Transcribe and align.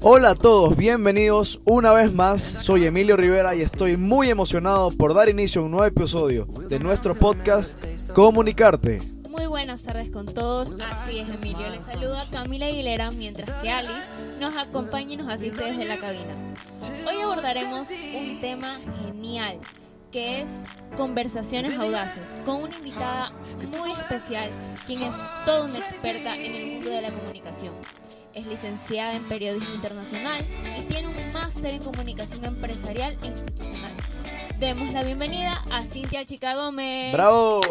Hola 0.00 0.30
a 0.30 0.34
todos, 0.34 0.76
bienvenidos 0.76 1.60
una 1.64 1.92
vez 1.92 2.12
más. 2.12 2.42
Soy 2.42 2.86
Emilio 2.86 3.16
Rivera 3.16 3.54
y 3.54 3.62
estoy 3.62 3.96
muy 3.96 4.28
emocionado 4.28 4.90
por 4.90 5.14
dar 5.14 5.28
inicio 5.28 5.60
a 5.60 5.64
un 5.64 5.70
nuevo 5.70 5.86
episodio 5.86 6.46
de 6.68 6.78
nuestro 6.80 7.14
podcast 7.14 7.84
Comunicarte. 8.12 9.17
Tardes 9.88 10.10
con 10.10 10.26
todos, 10.26 10.74
así 10.86 11.20
es 11.20 11.30
Emilio, 11.30 11.66
les 11.70 11.82
saluda 11.82 12.22
Camila 12.30 12.66
Aguilera 12.66 13.10
mientras 13.10 13.50
que 13.62 13.70
Alice 13.70 14.38
nos 14.38 14.54
acompaña 14.54 15.14
y 15.14 15.16
nos 15.16 15.28
asiste 15.30 15.64
desde 15.64 15.86
la 15.86 15.96
cabina. 15.96 16.34
Hoy 17.06 17.22
abordaremos 17.22 17.88
un 17.90 18.38
tema 18.38 18.80
genial 19.02 19.58
que 20.12 20.42
es 20.42 20.50
Conversaciones 20.94 21.78
Audaces, 21.78 22.28
con 22.44 22.64
una 22.64 22.76
invitada 22.76 23.32
muy 23.78 23.92
especial, 23.92 24.50
quien 24.86 25.04
es 25.04 25.14
toda 25.46 25.62
una 25.62 25.78
experta 25.78 26.36
en 26.36 26.54
el 26.54 26.66
mundo 26.74 26.90
de 26.90 27.00
la 27.00 27.10
comunicación. 27.10 27.72
Es 28.34 28.46
licenciada 28.46 29.14
en 29.14 29.22
Periodismo 29.24 29.74
Internacional 29.74 30.42
y 30.78 30.82
tiene 30.82 31.08
un 31.08 31.32
máster 31.32 31.72
en 31.72 31.82
Comunicación 31.82 32.44
Empresarial 32.44 33.16
e 33.22 33.26
Institucional. 33.28 33.92
Demos 34.58 34.92
la 34.92 35.02
bienvenida 35.02 35.64
a 35.70 35.82
Cintia 35.82 36.26
Chica 36.26 36.56
Gómez. 36.56 37.14
¡Bravo! 37.14 37.62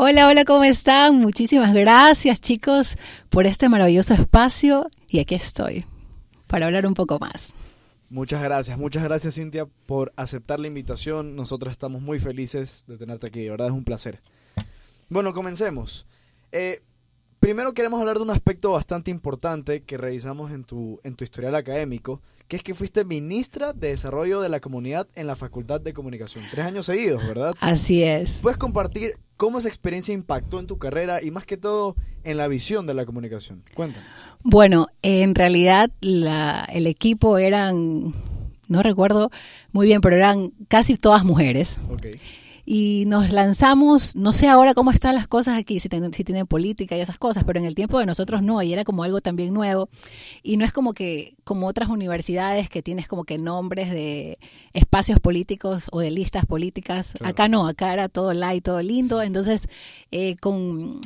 Hola, 0.00 0.28
hola, 0.28 0.44
¿cómo 0.44 0.62
están? 0.62 1.16
Muchísimas 1.16 1.74
gracias 1.74 2.40
chicos 2.40 2.96
por 3.30 3.48
este 3.48 3.68
maravilloso 3.68 4.14
espacio 4.14 4.88
y 5.08 5.18
aquí 5.18 5.34
estoy 5.34 5.86
para 6.46 6.66
hablar 6.66 6.86
un 6.86 6.94
poco 6.94 7.18
más. 7.18 7.52
Muchas 8.08 8.40
gracias, 8.40 8.78
muchas 8.78 9.02
gracias 9.02 9.34
Cintia 9.34 9.66
por 9.86 10.12
aceptar 10.14 10.60
la 10.60 10.68
invitación. 10.68 11.34
Nosotros 11.34 11.72
estamos 11.72 12.00
muy 12.00 12.20
felices 12.20 12.84
de 12.86 12.96
tenerte 12.96 13.26
aquí, 13.26 13.42
de 13.42 13.50
verdad 13.50 13.66
es 13.66 13.72
un 13.72 13.82
placer. 13.82 14.22
Bueno, 15.08 15.32
comencemos. 15.32 16.06
Eh, 16.52 16.80
primero 17.40 17.74
queremos 17.74 17.98
hablar 17.98 18.18
de 18.18 18.22
un 18.22 18.30
aspecto 18.30 18.70
bastante 18.70 19.10
importante 19.10 19.82
que 19.82 19.96
revisamos 19.96 20.52
en 20.52 20.62
tu, 20.62 21.00
en 21.02 21.16
tu 21.16 21.24
historial 21.24 21.56
académico, 21.56 22.22
que 22.46 22.54
es 22.54 22.62
que 22.62 22.74
fuiste 22.74 23.04
ministra 23.04 23.72
de 23.72 23.88
Desarrollo 23.88 24.42
de 24.42 24.48
la 24.48 24.60
Comunidad 24.60 25.08
en 25.16 25.26
la 25.26 25.34
Facultad 25.34 25.80
de 25.80 25.92
Comunicación. 25.92 26.44
Tres 26.52 26.66
años 26.66 26.86
seguidos, 26.86 27.26
¿verdad? 27.26 27.56
Así 27.58 28.04
es. 28.04 28.38
¿Puedes 28.42 28.58
compartir 28.58 29.16
cómo 29.38 29.58
esa 29.58 29.68
experiencia 29.68 30.12
impactó 30.12 30.60
en 30.60 30.66
tu 30.66 30.76
carrera 30.76 31.22
y 31.22 31.30
más 31.30 31.46
que 31.46 31.56
todo 31.56 31.96
en 32.24 32.36
la 32.36 32.46
visión 32.48 32.86
de 32.86 32.92
la 32.92 33.06
comunicación? 33.06 33.62
Cuéntanos. 33.72 34.06
Bueno, 34.42 34.88
en 35.00 35.34
realidad 35.34 35.90
la, 36.02 36.68
el 36.70 36.86
equipo 36.86 37.38
eran, 37.38 38.12
no 38.66 38.82
recuerdo 38.82 39.30
muy 39.72 39.86
bien, 39.86 40.02
pero 40.02 40.16
eran 40.16 40.52
casi 40.68 40.96
todas 40.96 41.24
mujeres. 41.24 41.80
Okay 41.88 42.20
y 42.70 43.04
nos 43.06 43.32
lanzamos, 43.32 44.14
no 44.14 44.34
sé 44.34 44.46
ahora 44.46 44.74
cómo 44.74 44.90
están 44.90 45.14
las 45.14 45.26
cosas 45.26 45.56
aquí, 45.56 45.80
si, 45.80 45.88
si 46.12 46.24
tienen 46.24 46.46
política 46.46 46.98
y 46.98 47.00
esas 47.00 47.16
cosas, 47.16 47.44
pero 47.44 47.58
en 47.58 47.64
el 47.64 47.74
tiempo 47.74 47.98
de 47.98 48.04
nosotros 48.04 48.42
no, 48.42 48.60
y 48.60 48.74
era 48.74 48.84
como 48.84 49.04
algo 49.04 49.22
también 49.22 49.54
nuevo, 49.54 49.88
y 50.42 50.58
no 50.58 50.66
es 50.66 50.72
como 50.74 50.92
que, 50.92 51.34
como 51.44 51.66
otras 51.66 51.88
universidades 51.88 52.68
que 52.68 52.82
tienes 52.82 53.08
como 53.08 53.24
que 53.24 53.38
nombres 53.38 53.90
de 53.90 54.38
espacios 54.74 55.18
políticos 55.18 55.88
o 55.92 56.00
de 56.00 56.10
listas 56.10 56.44
políticas, 56.44 57.14
acá 57.22 57.48
no, 57.48 57.66
acá 57.66 57.90
era 57.94 58.10
todo 58.10 58.34
light, 58.34 58.62
todo 58.62 58.82
lindo, 58.82 59.22
entonces 59.22 59.66
eh, 60.10 60.36
con 60.36 61.00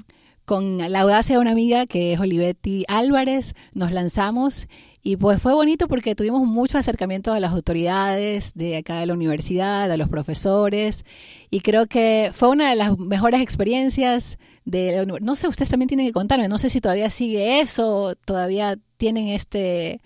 con 0.44 0.78
la 0.78 1.02
audacia 1.02 1.36
de 1.36 1.41
una 1.41 1.52
amiga 1.52 1.86
que 1.86 2.12
es 2.12 2.19
Olivetti 2.19 2.84
Álvarez, 2.88 3.54
nos 3.72 3.92
lanzamos 3.92 4.66
y 5.05 5.17
pues 5.17 5.42
fue 5.42 5.53
bonito 5.53 5.89
porque 5.89 6.14
tuvimos 6.14 6.47
mucho 6.47 6.78
acercamiento 6.78 7.33
a 7.33 7.41
las 7.41 7.53
autoridades 7.53 8.54
de 8.54 8.76
acá 8.76 9.00
de 9.00 9.06
la 9.06 9.15
universidad, 9.15 9.91
a 9.91 9.97
los 9.97 10.09
profesores, 10.09 11.04
y 11.50 11.60
creo 11.60 11.87
que 11.87 12.31
fue 12.32 12.50
una 12.50 12.71
de 12.71 12.76
las 12.76 12.97
mejores 12.99 13.41
experiencias 13.41 14.38
de 14.65 15.04
la 15.04 15.19
No 15.21 15.34
sé, 15.34 15.49
ustedes 15.49 15.71
también 15.71 15.88
tienen 15.88 16.06
que 16.06 16.12
contarme, 16.12 16.47
no 16.49 16.59
sé 16.59 16.71
si 16.71 16.81
todavía 16.81 17.10
sigue 17.10 17.60
eso, 17.60 18.15
todavía 18.25 18.78
tienen 18.97 19.28
este... 19.28 20.00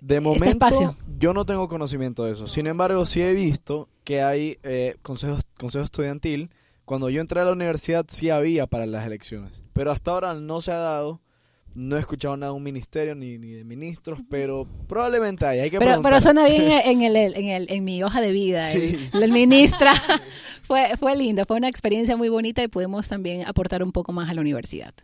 De 0.00 0.16
este 0.16 0.20
momento, 0.20 0.96
yo 1.18 1.34
no 1.34 1.44
tengo 1.44 1.68
conocimiento 1.68 2.24
de 2.24 2.32
eso. 2.32 2.46
Sin 2.46 2.66
embargo, 2.66 3.04
sí 3.04 3.20
he 3.20 3.34
visto 3.34 3.90
que 4.04 4.22
hay 4.22 4.58
eh, 4.62 4.96
consejos, 5.02 5.42
consejo 5.58 5.84
estudiantil. 5.84 6.50
Cuando 6.86 7.10
yo 7.10 7.20
entré 7.20 7.40
a 7.40 7.44
la 7.44 7.52
universidad 7.52 8.06
sí 8.08 8.30
había 8.30 8.66
para 8.66 8.86
las 8.86 9.06
elecciones, 9.06 9.62
pero 9.74 9.92
hasta 9.92 10.10
ahora 10.10 10.32
no 10.32 10.62
se 10.62 10.72
ha 10.72 10.78
dado 10.78 11.20
no 11.74 11.96
he 11.96 12.00
escuchado 12.00 12.36
nada 12.36 12.52
de 12.52 12.56
un 12.56 12.62
ministerio 12.62 13.14
ni, 13.14 13.38
ni 13.38 13.50
de 13.52 13.64
ministros, 13.64 14.18
pero 14.28 14.66
probablemente 14.88 15.46
hay. 15.46 15.60
hay 15.60 15.70
que 15.70 15.78
pero, 15.78 16.02
pero 16.02 16.20
suena 16.20 16.44
bien 16.46 16.62
en, 16.84 17.02
el, 17.02 17.16
en, 17.16 17.48
el, 17.48 17.70
en 17.70 17.84
mi 17.84 18.02
hoja 18.02 18.20
de 18.20 18.32
vida. 18.32 18.70
Sí. 18.70 19.10
El, 19.12 19.22
el, 19.22 19.32
ministra 19.32 19.92
fue, 20.62 20.96
fue 20.96 21.16
lindo, 21.16 21.44
fue 21.46 21.56
una 21.56 21.68
experiencia 21.68 22.16
muy 22.16 22.28
bonita 22.28 22.62
y 22.62 22.68
pudimos 22.68 23.08
también 23.08 23.46
aportar 23.46 23.82
un 23.82 23.92
poco 23.92 24.12
más 24.12 24.28
a 24.28 24.34
la 24.34 24.40
universidad. 24.40 24.94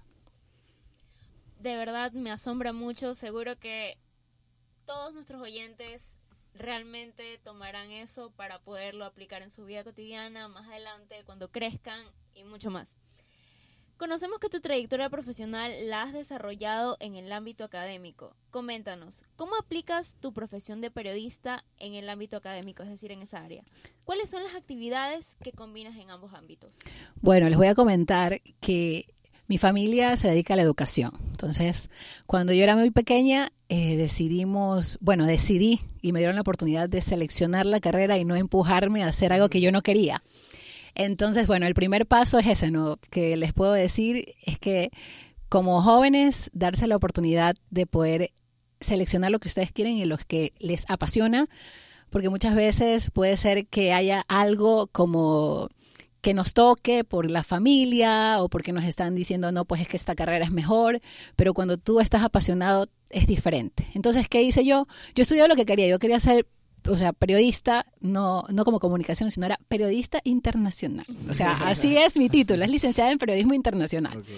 De 1.60 1.76
verdad 1.76 2.12
me 2.12 2.30
asombra 2.30 2.72
mucho. 2.72 3.14
Seguro 3.14 3.56
que 3.58 3.98
todos 4.84 5.12
nuestros 5.14 5.40
oyentes 5.42 6.16
realmente 6.54 7.38
tomarán 7.44 7.90
eso 7.90 8.30
para 8.30 8.58
poderlo 8.60 9.04
aplicar 9.04 9.42
en 9.42 9.50
su 9.50 9.64
vida 9.64 9.84
cotidiana 9.84 10.48
más 10.48 10.66
adelante, 10.68 11.22
cuando 11.24 11.50
crezcan 11.50 12.00
y 12.34 12.44
mucho 12.44 12.70
más. 12.70 12.88
Conocemos 13.96 14.40
que 14.40 14.50
tu 14.50 14.60
trayectoria 14.60 15.08
profesional 15.08 15.72
la 15.88 16.02
has 16.02 16.12
desarrollado 16.12 16.98
en 17.00 17.16
el 17.16 17.32
ámbito 17.32 17.64
académico. 17.64 18.36
Coméntanos, 18.50 19.24
¿cómo 19.36 19.56
aplicas 19.58 20.18
tu 20.20 20.34
profesión 20.34 20.82
de 20.82 20.90
periodista 20.90 21.64
en 21.78 21.94
el 21.94 22.10
ámbito 22.10 22.36
académico, 22.36 22.82
es 22.82 22.90
decir, 22.90 23.10
en 23.10 23.22
esa 23.22 23.42
área? 23.42 23.64
¿Cuáles 24.04 24.28
son 24.28 24.42
las 24.42 24.54
actividades 24.54 25.38
que 25.42 25.52
combinas 25.52 25.96
en 25.96 26.10
ambos 26.10 26.34
ámbitos? 26.34 26.74
Bueno, 27.22 27.48
les 27.48 27.56
voy 27.56 27.68
a 27.68 27.74
comentar 27.74 28.42
que 28.60 29.06
mi 29.48 29.56
familia 29.56 30.14
se 30.18 30.28
dedica 30.28 30.52
a 30.52 30.56
la 30.58 30.62
educación. 30.62 31.12
Entonces, 31.30 31.88
cuando 32.26 32.52
yo 32.52 32.62
era 32.64 32.76
muy 32.76 32.90
pequeña, 32.90 33.50
eh, 33.70 33.96
decidimos, 33.96 34.98
bueno, 35.00 35.24
decidí 35.24 35.80
y 36.02 36.12
me 36.12 36.18
dieron 36.18 36.36
la 36.36 36.42
oportunidad 36.42 36.90
de 36.90 37.00
seleccionar 37.00 37.64
la 37.64 37.80
carrera 37.80 38.18
y 38.18 38.26
no 38.26 38.36
empujarme 38.36 39.04
a 39.04 39.08
hacer 39.08 39.32
algo 39.32 39.48
que 39.48 39.62
yo 39.62 39.72
no 39.72 39.80
quería. 39.80 40.22
Entonces, 40.96 41.46
bueno, 41.46 41.66
el 41.66 41.74
primer 41.74 42.06
paso 42.06 42.38
es 42.38 42.46
ese, 42.46 42.70
¿no? 42.70 42.98
Que 43.10 43.36
les 43.36 43.52
puedo 43.52 43.72
decir 43.72 44.34
es 44.44 44.58
que 44.58 44.90
como 45.48 45.80
jóvenes, 45.82 46.50
darse 46.54 46.86
la 46.86 46.96
oportunidad 46.96 47.54
de 47.70 47.86
poder 47.86 48.32
seleccionar 48.80 49.30
lo 49.30 49.38
que 49.38 49.48
ustedes 49.48 49.72
quieren 49.72 49.96
y 49.96 50.04
lo 50.04 50.16
que 50.18 50.52
les 50.58 50.84
apasiona, 50.88 51.48
porque 52.10 52.30
muchas 52.30 52.54
veces 52.54 53.10
puede 53.10 53.36
ser 53.36 53.66
que 53.66 53.92
haya 53.92 54.24
algo 54.28 54.88
como 54.88 55.68
que 56.20 56.34
nos 56.34 56.54
toque 56.54 57.04
por 57.04 57.30
la 57.30 57.44
familia 57.44 58.42
o 58.42 58.48
porque 58.48 58.72
nos 58.72 58.84
están 58.84 59.14
diciendo, 59.14 59.52
no, 59.52 59.64
pues 59.64 59.82
es 59.82 59.88
que 59.88 59.96
esta 59.96 60.16
carrera 60.16 60.44
es 60.44 60.50
mejor, 60.50 61.00
pero 61.36 61.54
cuando 61.54 61.76
tú 61.76 62.00
estás 62.00 62.22
apasionado 62.24 62.88
es 63.10 63.26
diferente. 63.26 63.86
Entonces, 63.94 64.28
¿qué 64.28 64.42
hice 64.42 64.64
yo? 64.64 64.88
Yo 65.14 65.22
estudié 65.22 65.46
lo 65.46 65.54
que 65.54 65.66
quería, 65.66 65.86
yo 65.86 65.98
quería 66.00 66.18
ser 66.18 66.46
o 66.88 66.96
sea, 66.96 67.12
periodista, 67.12 67.86
no, 68.00 68.44
no 68.50 68.64
como 68.64 68.80
comunicación, 68.80 69.30
sino 69.30 69.46
era 69.46 69.58
periodista 69.68 70.20
internacional. 70.24 71.06
O 71.28 71.34
sea, 71.34 71.52
así 71.68 71.96
es 71.96 72.16
mi 72.16 72.28
título, 72.28 72.64
es 72.64 72.70
licenciada 72.70 73.10
en 73.10 73.18
periodismo 73.18 73.54
internacional. 73.54 74.18
Okay. 74.18 74.36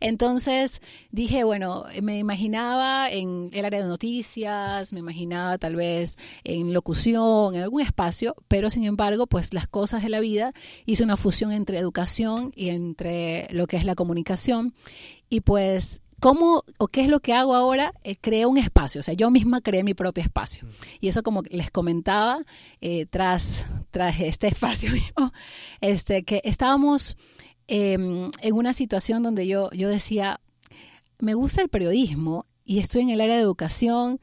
Entonces 0.00 0.80
dije, 1.10 1.44
bueno, 1.44 1.84
me 2.02 2.18
imaginaba 2.18 3.10
en 3.10 3.50
el 3.52 3.64
área 3.64 3.82
de 3.82 3.88
noticias, 3.88 4.92
me 4.92 5.00
imaginaba 5.00 5.58
tal 5.58 5.76
vez 5.76 6.16
en 6.44 6.72
locución, 6.72 7.54
en 7.54 7.62
algún 7.62 7.82
espacio, 7.82 8.36
pero 8.46 8.70
sin 8.70 8.84
embargo, 8.84 9.26
pues 9.26 9.52
las 9.52 9.66
cosas 9.66 10.02
de 10.02 10.08
la 10.08 10.20
vida 10.20 10.52
hice 10.86 11.02
una 11.02 11.16
fusión 11.16 11.52
entre 11.52 11.78
educación 11.78 12.52
y 12.54 12.68
entre 12.68 13.48
lo 13.50 13.66
que 13.66 13.76
es 13.76 13.84
la 13.84 13.96
comunicación. 13.96 14.74
Y 15.30 15.40
pues 15.40 16.00
¿Cómo 16.20 16.64
o 16.78 16.88
qué 16.88 17.02
es 17.02 17.08
lo 17.08 17.20
que 17.20 17.32
hago 17.32 17.54
ahora? 17.54 17.94
Eh, 18.02 18.16
creo 18.20 18.48
un 18.48 18.58
espacio, 18.58 19.00
o 19.00 19.04
sea, 19.04 19.14
yo 19.14 19.30
misma 19.30 19.60
creé 19.60 19.84
mi 19.84 19.94
propio 19.94 20.22
espacio. 20.22 20.66
Y 21.00 21.08
eso 21.08 21.22
como 21.22 21.42
les 21.42 21.70
comentaba, 21.70 22.44
eh, 22.80 23.06
tras, 23.06 23.64
tras 23.90 24.18
este 24.20 24.46
espacio 24.48 24.90
mismo, 24.90 25.32
este, 25.80 26.24
que 26.24 26.40
estábamos 26.44 27.16
eh, 27.68 27.92
en 27.94 28.52
una 28.52 28.72
situación 28.72 29.22
donde 29.22 29.46
yo, 29.46 29.70
yo 29.72 29.88
decía, 29.88 30.40
me 31.20 31.34
gusta 31.34 31.62
el 31.62 31.68
periodismo 31.68 32.46
y 32.64 32.80
estoy 32.80 33.02
en 33.02 33.10
el 33.10 33.20
área 33.20 33.36
de 33.36 33.42
educación, 33.42 34.20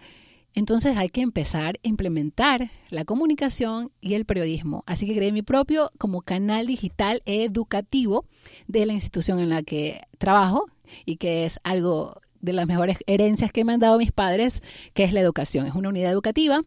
entonces 0.56 0.98
hay 0.98 1.10
que 1.10 1.22
empezar 1.22 1.76
a 1.76 1.88
implementar 1.88 2.72
la 2.90 3.06
comunicación 3.06 3.92
y 4.02 4.14
el 4.14 4.26
periodismo. 4.26 4.84
Así 4.88 5.06
que 5.06 5.16
creé 5.16 5.32
mi 5.32 5.42
propio 5.42 5.92
como 5.98 6.22
canal 6.22 6.68
digital 6.68 7.22
educativo 7.26 8.26
de 8.68 8.86
la 8.86 8.94
institución 8.94 9.40
en 9.40 9.50
la 9.50 9.64
que 9.64 10.02
trabajo, 10.18 10.66
y 11.06 11.18
que 11.18 11.46
es 11.46 11.60
algo 11.64 12.22
de 12.42 12.54
las 12.54 12.68
mejores 12.68 13.00
herencias 13.08 13.52
que 13.52 13.64
me 13.64 13.74
han 13.74 13.80
dado 13.80 13.98
mis 13.98 14.12
padres, 14.12 14.62
que 14.94 15.04
es 15.04 15.14
la 15.14 15.20
educación. 15.20 15.66
Es 15.66 15.74
una 15.74 15.90
unidad 15.90 16.12
educativa 16.12 16.62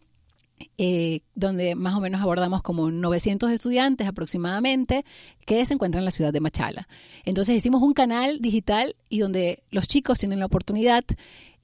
eh, 0.76 1.20
donde 1.34 1.74
más 1.74 1.94
o 1.94 2.00
menos 2.00 2.20
abordamos 2.20 2.62
como 2.62 2.90
900 2.90 3.50
estudiantes 3.50 4.06
aproximadamente 4.06 5.04
que 5.46 5.64
se 5.66 5.74
encuentran 5.74 6.00
en 6.00 6.04
la 6.04 6.10
ciudad 6.10 6.32
de 6.32 6.40
Machala. 6.40 6.88
Entonces 7.24 7.56
hicimos 7.56 7.82
un 7.82 7.94
canal 7.94 8.40
digital 8.40 8.96
y 9.08 9.20
donde 9.20 9.62
los 9.70 9.86
chicos 9.86 10.18
tienen 10.18 10.38
la 10.38 10.46
oportunidad, 10.46 11.04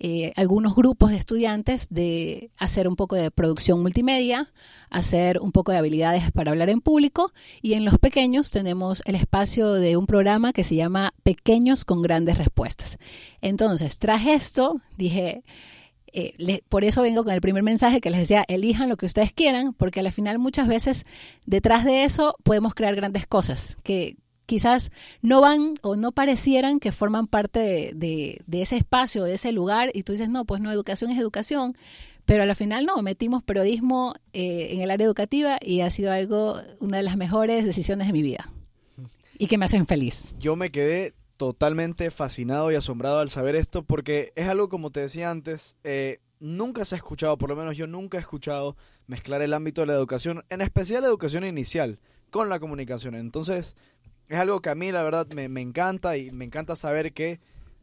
eh, 0.00 0.32
algunos 0.36 0.74
grupos 0.74 1.10
de 1.10 1.16
estudiantes, 1.16 1.86
de 1.90 2.50
hacer 2.56 2.88
un 2.88 2.96
poco 2.96 3.16
de 3.16 3.30
producción 3.30 3.80
multimedia, 3.80 4.52
hacer 4.90 5.40
un 5.40 5.52
poco 5.52 5.72
de 5.72 5.78
habilidades 5.78 6.30
para 6.32 6.50
hablar 6.50 6.68
en 6.70 6.80
público 6.80 7.32
y 7.62 7.74
en 7.74 7.84
los 7.84 7.98
pequeños 7.98 8.50
tenemos 8.50 9.02
el 9.06 9.14
espacio 9.14 9.72
de 9.72 9.96
un 9.96 10.06
programa 10.06 10.52
que 10.52 10.64
se 10.64 10.76
llama 10.76 11.14
Pequeños 11.22 11.84
con 11.84 12.02
grandes 12.02 12.38
respuestas. 12.38 12.98
Entonces, 13.40 13.98
tras 13.98 14.26
esto, 14.26 14.80
dije 14.96 15.44
eh, 16.14 16.62
por 16.68 16.84
eso 16.84 17.02
vengo 17.02 17.24
con 17.24 17.32
el 17.32 17.40
primer 17.40 17.62
mensaje 17.62 18.00
que 18.00 18.10
les 18.10 18.20
decía, 18.20 18.44
elijan 18.48 18.88
lo 18.88 18.96
que 18.96 19.06
ustedes 19.06 19.32
quieran, 19.32 19.72
porque 19.72 20.00
al 20.00 20.12
final 20.12 20.38
muchas 20.38 20.68
veces 20.68 21.04
detrás 21.44 21.84
de 21.84 22.04
eso 22.04 22.36
podemos 22.44 22.74
crear 22.74 22.94
grandes 22.94 23.26
cosas 23.26 23.76
que 23.82 24.16
quizás 24.46 24.92
no 25.22 25.40
van 25.40 25.74
o 25.82 25.96
no 25.96 26.12
parecieran 26.12 26.78
que 26.78 26.92
forman 26.92 27.26
parte 27.26 27.90
de, 27.94 28.42
ese 28.52 28.76
espacio, 28.76 29.24
de 29.24 29.34
ese 29.34 29.52
lugar, 29.52 29.90
y 29.92 30.04
tú 30.04 30.12
dices, 30.12 30.28
no, 30.28 30.44
pues 30.44 30.60
no, 30.60 30.70
educación 30.70 31.10
es 31.10 31.18
educación, 31.18 31.76
pero 32.24 32.44
al 32.44 32.54
final 32.54 32.86
no, 32.86 33.02
metimos 33.02 33.42
periodismo 33.42 34.14
eh, 34.32 34.68
en 34.70 34.80
el 34.82 34.90
área 34.90 35.06
educativa 35.06 35.58
y 35.60 35.80
ha 35.80 35.90
sido 35.90 36.12
algo, 36.12 36.56
una 36.78 36.98
de 36.98 37.02
las 37.02 37.16
mejores 37.16 37.64
decisiones 37.64 38.06
de 38.06 38.12
mi 38.12 38.22
vida 38.22 38.48
y 39.38 39.46
que 39.46 39.58
me 39.58 39.64
hacen 39.64 39.86
feliz. 39.86 40.34
Yo 40.38 40.56
me 40.56 40.70
quedé 40.70 41.14
totalmente 41.44 42.10
fascinado 42.10 42.72
y 42.72 42.74
asombrado 42.74 43.18
al 43.18 43.28
saber 43.28 43.54
esto 43.54 43.82
porque 43.82 44.32
es 44.34 44.48
algo, 44.48 44.70
como 44.70 44.90
te 44.90 45.00
decía 45.00 45.30
antes, 45.30 45.76
eh, 45.84 46.20
nunca 46.40 46.86
se 46.86 46.94
ha 46.94 46.96
escuchado, 46.96 47.36
por 47.36 47.50
lo 47.50 47.56
menos 47.56 47.76
yo 47.76 47.86
nunca 47.86 48.16
he 48.16 48.20
escuchado 48.20 48.76
mezclar 49.06 49.42
el 49.42 49.52
ámbito 49.52 49.82
de 49.82 49.88
la 49.88 49.92
educación, 49.92 50.42
en 50.48 50.62
especial 50.62 51.02
la 51.02 51.08
educación 51.08 51.44
inicial, 51.44 51.98
con 52.30 52.48
la 52.48 52.60
comunicación. 52.60 53.14
Entonces, 53.14 53.76
es 54.28 54.38
algo 54.38 54.62
que 54.62 54.70
a 54.70 54.74
mí 54.74 54.90
la 54.90 55.02
verdad 55.02 55.26
me, 55.34 55.50
me 55.50 55.60
encanta 55.60 56.16
y 56.16 56.30
me 56.30 56.46
encanta 56.46 56.76
saber 56.76 57.12
que 57.12 57.40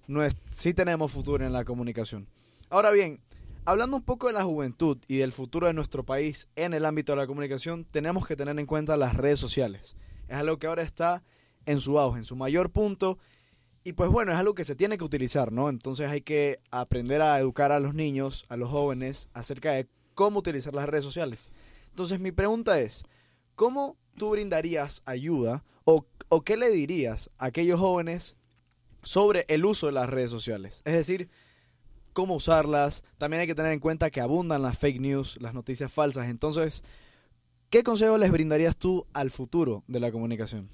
no 0.07 0.23
es, 0.23 0.35
sí 0.49 0.73
tenemos 0.73 1.11
futuro 1.11 1.45
en 1.45 1.53
la 1.53 1.63
comunicación. 1.63 2.27
Ahora 2.71 2.89
bien, 2.89 3.21
hablando 3.65 3.97
un 3.97 4.03
poco 4.03 4.25
de 4.25 4.33
la 4.33 4.43
juventud 4.43 4.97
y 5.07 5.17
del 5.17 5.31
futuro 5.31 5.67
de 5.67 5.73
nuestro 5.73 6.03
país 6.03 6.47
en 6.55 6.73
el 6.73 6.85
ámbito 6.85 7.11
de 7.11 7.17
la 7.17 7.27
comunicación, 7.27 7.85
tenemos 7.85 8.25
que 8.25 8.35
tener 8.35 8.57
en 8.57 8.65
cuenta 8.65 8.97
las 8.97 9.15
redes 9.15 9.39
sociales. 9.39 9.95
Es 10.27 10.37
algo 10.37 10.57
que 10.57 10.65
ahora 10.65 10.81
está 10.81 11.21
en 11.67 11.79
su 11.79 11.99
auge, 11.99 12.17
en 12.17 12.25
su 12.25 12.35
mayor 12.35 12.71
punto 12.71 13.19
y 13.83 13.93
pues 13.93 14.09
bueno, 14.09 14.31
es 14.31 14.37
algo 14.37 14.53
que 14.53 14.63
se 14.63 14.75
tiene 14.75 14.97
que 14.97 15.03
utilizar, 15.03 15.51
¿no? 15.51 15.69
Entonces 15.69 16.09
hay 16.09 16.21
que 16.21 16.59
aprender 16.69 17.21
a 17.21 17.39
educar 17.39 17.71
a 17.71 17.79
los 17.79 17.93
niños, 17.93 18.45
a 18.49 18.57
los 18.57 18.69
jóvenes, 18.69 19.29
acerca 19.33 19.71
de 19.71 19.87
cómo 20.13 20.39
utilizar 20.39 20.73
las 20.73 20.87
redes 20.87 21.03
sociales. 21.03 21.51
Entonces 21.89 22.19
mi 22.19 22.31
pregunta 22.31 22.79
es, 22.79 23.05
¿cómo 23.55 23.97
tú 24.17 24.29
brindarías 24.29 25.01
ayuda 25.05 25.63
o, 25.83 26.05
o 26.29 26.41
qué 26.43 26.57
le 26.57 26.69
dirías 26.69 27.29
a 27.37 27.45
aquellos 27.45 27.79
jóvenes 27.79 28.35
sobre 29.03 29.45
el 29.47 29.65
uso 29.65 29.87
de 29.87 29.93
las 29.93 30.09
redes 30.09 30.31
sociales? 30.31 30.81
Es 30.85 30.93
decir, 30.93 31.29
cómo 32.13 32.35
usarlas. 32.35 33.03
También 33.17 33.41
hay 33.41 33.47
que 33.47 33.55
tener 33.55 33.71
en 33.71 33.79
cuenta 33.79 34.11
que 34.11 34.21
abundan 34.21 34.61
las 34.61 34.77
fake 34.77 34.99
news, 34.99 35.37
las 35.41 35.53
noticias 35.53 35.91
falsas. 35.91 36.27
Entonces, 36.27 36.83
¿qué 37.69 37.83
consejo 37.83 38.17
les 38.17 38.31
brindarías 38.31 38.77
tú 38.77 39.05
al 39.13 39.31
futuro 39.31 39.83
de 39.87 39.99
la 39.99 40.11
comunicación? 40.11 40.69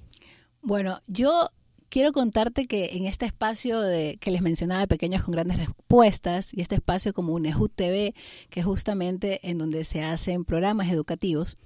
Bueno, 0.60 1.00
yo 1.06 1.48
quiero 1.88 2.12
contarte 2.12 2.66
que 2.66 2.96
en 2.96 3.06
este 3.06 3.26
espacio 3.26 3.80
de, 3.80 4.18
que 4.20 4.30
les 4.30 4.42
mencionaba 4.42 4.80
de 4.80 4.88
Pequeños 4.88 5.22
con 5.22 5.32
Grandes 5.32 5.58
Respuestas 5.58 6.52
y 6.52 6.60
este 6.60 6.76
espacio 6.76 7.12
como 7.12 7.34
un 7.34 7.44
TV, 7.74 8.14
que 8.50 8.60
es 8.60 8.66
justamente 8.66 9.40
en 9.48 9.58
donde 9.58 9.84
se 9.84 10.02
hacen 10.02 10.44
programas 10.44 10.90
educativos, 10.90 11.56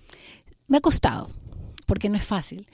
me 0.66 0.78
ha 0.78 0.80
costado, 0.80 1.28
porque 1.86 2.08
no 2.08 2.16
es 2.16 2.24
fácil. 2.24 2.66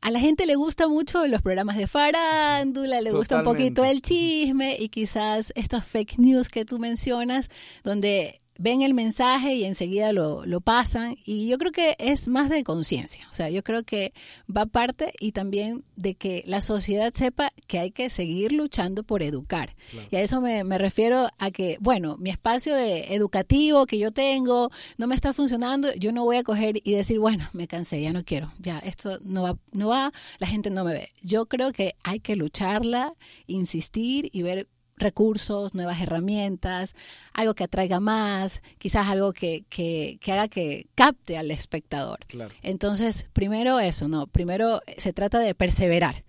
A 0.00 0.10
la 0.10 0.18
gente 0.18 0.46
le 0.46 0.56
gusta 0.56 0.88
mucho 0.88 1.26
los 1.28 1.42
programas 1.42 1.76
de 1.76 1.86
farándula, 1.86 3.00
le 3.00 3.12
gusta 3.12 3.38
un 3.38 3.44
poquito 3.44 3.84
el 3.84 4.02
chisme 4.02 4.76
y 4.76 4.88
quizás 4.88 5.52
estos 5.54 5.84
fake 5.84 6.18
news 6.18 6.48
que 6.48 6.64
tú 6.64 6.80
mencionas, 6.80 7.48
donde 7.84 8.41
ven 8.62 8.82
el 8.82 8.94
mensaje 8.94 9.54
y 9.54 9.64
enseguida 9.64 10.12
lo, 10.12 10.46
lo 10.46 10.60
pasan. 10.60 11.16
Y 11.24 11.48
yo 11.48 11.58
creo 11.58 11.72
que 11.72 11.96
es 11.98 12.28
más 12.28 12.48
de 12.48 12.62
conciencia. 12.62 13.26
O 13.30 13.34
sea, 13.34 13.50
yo 13.50 13.64
creo 13.64 13.82
que 13.82 14.14
va 14.54 14.66
parte 14.66 15.12
y 15.18 15.32
también 15.32 15.84
de 15.96 16.14
que 16.14 16.44
la 16.46 16.60
sociedad 16.60 17.12
sepa 17.12 17.52
que 17.66 17.80
hay 17.80 17.90
que 17.90 18.08
seguir 18.08 18.52
luchando 18.52 19.02
por 19.02 19.22
educar. 19.22 19.74
Y 20.10 20.16
a 20.16 20.20
eso 20.20 20.40
me, 20.40 20.62
me, 20.62 20.78
refiero 20.78 21.28
a 21.38 21.50
que, 21.50 21.76
bueno, 21.80 22.16
mi 22.18 22.30
espacio 22.30 22.74
de 22.76 23.14
educativo 23.14 23.86
que 23.86 23.98
yo 23.98 24.12
tengo 24.12 24.70
no 24.96 25.08
me 25.08 25.16
está 25.16 25.32
funcionando, 25.32 25.92
yo 25.94 26.12
no 26.12 26.22
voy 26.24 26.36
a 26.36 26.44
coger 26.44 26.80
y 26.84 26.92
decir, 26.92 27.18
bueno, 27.18 27.48
me 27.52 27.66
cansé, 27.66 28.00
ya 28.00 28.12
no 28.12 28.24
quiero, 28.24 28.52
ya 28.58 28.78
esto 28.78 29.18
no 29.22 29.42
va, 29.42 29.58
no 29.72 29.88
va, 29.88 30.12
la 30.38 30.46
gente 30.46 30.70
no 30.70 30.84
me 30.84 30.92
ve. 30.92 31.10
Yo 31.22 31.46
creo 31.46 31.72
que 31.72 31.96
hay 32.04 32.20
que 32.20 32.36
lucharla, 32.36 33.14
insistir 33.46 34.30
y 34.32 34.42
ver 34.42 34.68
recursos, 35.02 35.74
nuevas 35.74 36.00
herramientas, 36.00 36.94
algo 37.32 37.54
que 37.54 37.64
atraiga 37.64 38.00
más, 38.00 38.62
quizás 38.78 39.08
algo 39.08 39.32
que, 39.32 39.64
que, 39.68 40.18
que 40.20 40.32
haga 40.32 40.48
que 40.48 40.86
capte 40.94 41.36
al 41.36 41.50
espectador. 41.50 42.20
Entonces, 42.62 43.28
primero 43.32 43.80
eso, 43.80 44.08
¿no? 44.08 44.26
Primero 44.26 44.80
se 44.98 45.12
trata 45.12 45.38
de 45.38 45.54
perseverar. 45.54 46.24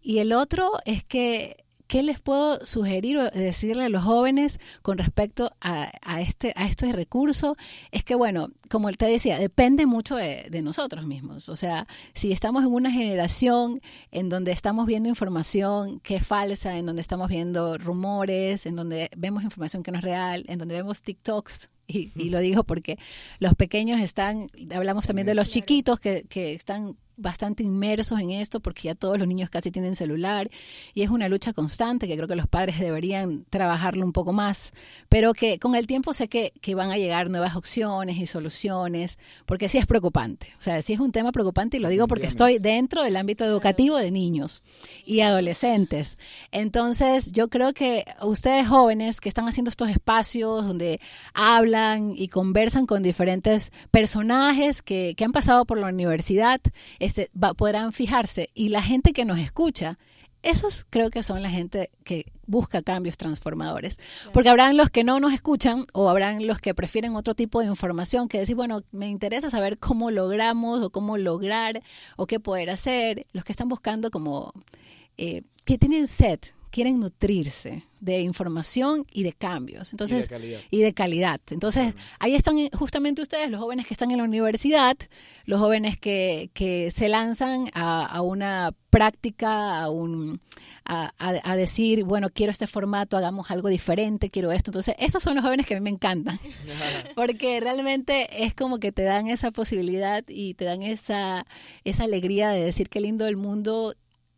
Y 0.00 0.18
el 0.18 0.32
otro 0.32 0.72
es 0.84 1.04
que 1.04 1.64
¿qué 1.88 2.02
les 2.02 2.20
puedo 2.20 2.64
sugerir 2.64 3.18
o 3.18 3.30
decirle 3.30 3.84
a 3.84 3.88
los 3.88 4.04
jóvenes 4.04 4.60
con 4.82 4.98
respecto 4.98 5.50
a, 5.60 5.90
este, 6.20 6.52
a 6.54 6.66
este 6.66 6.92
recurso? 6.92 7.56
Es 7.90 8.04
que, 8.04 8.14
bueno, 8.14 8.50
como 8.70 8.92
te 8.92 9.06
decía, 9.06 9.38
depende 9.38 9.86
mucho 9.86 10.14
de, 10.14 10.46
de, 10.50 10.62
nosotros 10.62 11.06
mismos. 11.06 11.48
O 11.48 11.56
sea, 11.56 11.88
si 12.14 12.30
estamos 12.30 12.62
en 12.62 12.72
una 12.72 12.92
generación 12.92 13.80
en 14.12 14.28
donde 14.28 14.52
estamos 14.52 14.86
viendo 14.86 15.08
información 15.08 15.98
que 16.00 16.16
es 16.16 16.26
falsa, 16.26 16.76
en 16.78 16.86
donde 16.86 17.02
estamos 17.02 17.28
viendo 17.28 17.78
rumores, 17.78 18.66
en 18.66 18.76
donde 18.76 19.08
vemos 19.16 19.42
información 19.42 19.82
que 19.82 19.90
no 19.90 19.98
es 19.98 20.04
real, 20.04 20.44
en 20.46 20.58
donde 20.58 20.74
vemos 20.74 21.02
TikToks 21.02 21.70
y, 21.88 22.12
y, 22.14 22.28
lo 22.28 22.40
digo 22.40 22.64
porque 22.64 22.98
los 23.38 23.54
pequeños 23.54 24.00
están, 24.00 24.50
hablamos 24.74 25.06
también 25.06 25.26
de 25.26 25.34
los 25.34 25.48
chiquitos 25.48 25.98
que, 25.98 26.26
que 26.28 26.52
están 26.52 26.98
bastante 27.18 27.62
inmersos 27.62 28.20
en 28.20 28.30
esto 28.30 28.60
porque 28.60 28.82
ya 28.84 28.94
todos 28.94 29.18
los 29.18 29.28
niños 29.28 29.50
casi 29.50 29.70
tienen 29.70 29.94
celular 29.94 30.50
y 30.94 31.02
es 31.02 31.10
una 31.10 31.28
lucha 31.28 31.52
constante 31.52 32.06
que 32.06 32.16
creo 32.16 32.28
que 32.28 32.36
los 32.36 32.46
padres 32.46 32.78
deberían 32.78 33.44
trabajarlo 33.50 34.04
un 34.04 34.12
poco 34.12 34.32
más, 34.32 34.72
pero 35.08 35.34
que 35.34 35.58
con 35.58 35.74
el 35.74 35.86
tiempo 35.86 36.12
sé 36.14 36.28
que, 36.28 36.52
que 36.60 36.74
van 36.74 36.90
a 36.90 36.96
llegar 36.96 37.28
nuevas 37.28 37.56
opciones 37.56 38.16
y 38.16 38.26
soluciones, 38.26 39.18
porque 39.46 39.68
sí 39.68 39.78
es 39.78 39.86
preocupante, 39.86 40.52
o 40.58 40.62
sea, 40.62 40.80
sí 40.82 40.92
es 40.92 41.00
un 41.00 41.12
tema 41.12 41.32
preocupante 41.32 41.76
y 41.76 41.80
lo 41.80 41.88
digo 41.88 42.06
porque 42.06 42.26
estoy 42.26 42.58
dentro 42.58 43.02
del 43.02 43.16
ámbito 43.16 43.44
educativo 43.44 43.96
de 43.96 44.10
niños 44.10 44.62
y 45.04 45.20
adolescentes. 45.20 46.18
Entonces, 46.52 47.32
yo 47.32 47.48
creo 47.48 47.72
que 47.72 48.04
ustedes 48.22 48.68
jóvenes 48.68 49.20
que 49.20 49.28
están 49.28 49.48
haciendo 49.48 49.70
estos 49.70 49.90
espacios 49.90 50.66
donde 50.66 51.00
hablan 51.34 52.14
y 52.16 52.28
conversan 52.28 52.86
con 52.86 53.02
diferentes 53.02 53.72
personajes 53.90 54.82
que, 54.82 55.14
que 55.16 55.24
han 55.24 55.32
pasado 55.32 55.64
por 55.64 55.78
la 55.78 55.88
universidad, 55.88 56.60
este, 57.08 57.30
podrán 57.56 57.92
fijarse. 57.92 58.50
Y 58.54 58.68
la 58.68 58.82
gente 58.82 59.14
que 59.14 59.24
nos 59.24 59.38
escucha, 59.38 59.96
esos 60.42 60.86
creo 60.90 61.10
que 61.10 61.22
son 61.22 61.42
la 61.42 61.48
gente 61.48 61.90
que 62.04 62.26
busca 62.46 62.82
cambios 62.82 63.16
transformadores. 63.16 63.98
Porque 64.34 64.50
habrán 64.50 64.76
los 64.76 64.90
que 64.90 65.04
no 65.04 65.18
nos 65.18 65.32
escuchan 65.32 65.86
o 65.94 66.10
habrán 66.10 66.46
los 66.46 66.58
que 66.58 66.74
prefieren 66.74 67.16
otro 67.16 67.34
tipo 67.34 67.60
de 67.60 67.66
información 67.66 68.28
que 68.28 68.38
decir, 68.38 68.54
bueno, 68.54 68.82
me 68.92 69.06
interesa 69.06 69.48
saber 69.48 69.78
cómo 69.78 70.10
logramos 70.10 70.82
o 70.82 70.90
cómo 70.90 71.16
lograr 71.16 71.82
o 72.16 72.26
qué 72.26 72.40
poder 72.40 72.68
hacer. 72.68 73.26
Los 73.32 73.42
que 73.42 73.52
están 73.52 73.70
buscando 73.70 74.10
como, 74.10 74.52
eh, 75.16 75.42
que 75.64 75.78
tienen 75.78 76.06
set, 76.06 76.54
quieren 76.68 77.00
nutrirse 77.00 77.84
de 78.00 78.20
información 78.20 79.06
y 79.10 79.24
de 79.24 79.32
cambios. 79.32 79.92
Entonces, 79.92 80.28
y 80.70 80.78
de 80.78 80.94
calidad. 80.94 81.40
Entonces, 81.50 81.94
ahí 82.18 82.34
están 82.34 82.68
justamente 82.70 83.22
ustedes, 83.22 83.50
los 83.50 83.60
jóvenes 83.60 83.86
que 83.86 83.94
están 83.94 84.10
en 84.10 84.18
la 84.18 84.24
universidad, 84.24 84.96
los 85.44 85.58
jóvenes 85.60 85.98
que, 85.98 86.50
que 86.54 86.90
se 86.90 87.08
lanzan 87.08 87.70
a, 87.74 88.06
a 88.06 88.22
una 88.22 88.72
práctica, 88.90 89.80
a, 89.80 89.90
un, 89.90 90.40
a, 90.84 91.12
a, 91.18 91.56
decir, 91.56 92.04
bueno, 92.04 92.30
quiero 92.30 92.52
este 92.52 92.66
formato, 92.66 93.16
hagamos 93.16 93.50
algo 93.50 93.68
diferente, 93.68 94.28
quiero 94.28 94.52
esto. 94.52 94.70
Entonces, 94.70 94.94
esos 94.98 95.22
son 95.22 95.34
los 95.34 95.44
jóvenes 95.44 95.66
que 95.66 95.74
a 95.74 95.78
mí 95.78 95.84
me 95.84 95.90
encantan, 95.90 96.38
porque 97.16 97.60
realmente 97.60 98.44
es 98.44 98.54
como 98.54 98.78
que 98.78 98.92
te 98.92 99.02
dan 99.02 99.28
esa 99.28 99.50
posibilidad 99.50 100.24
y 100.28 100.54
te 100.54 100.64
dan 100.64 100.82
esa, 100.82 101.46
esa 101.84 102.04
alegría 102.04 102.50
de 102.50 102.64
decir 102.64 102.88
qué 102.88 103.00
lindo 103.00 103.26
el 103.26 103.36
mundo 103.36 103.94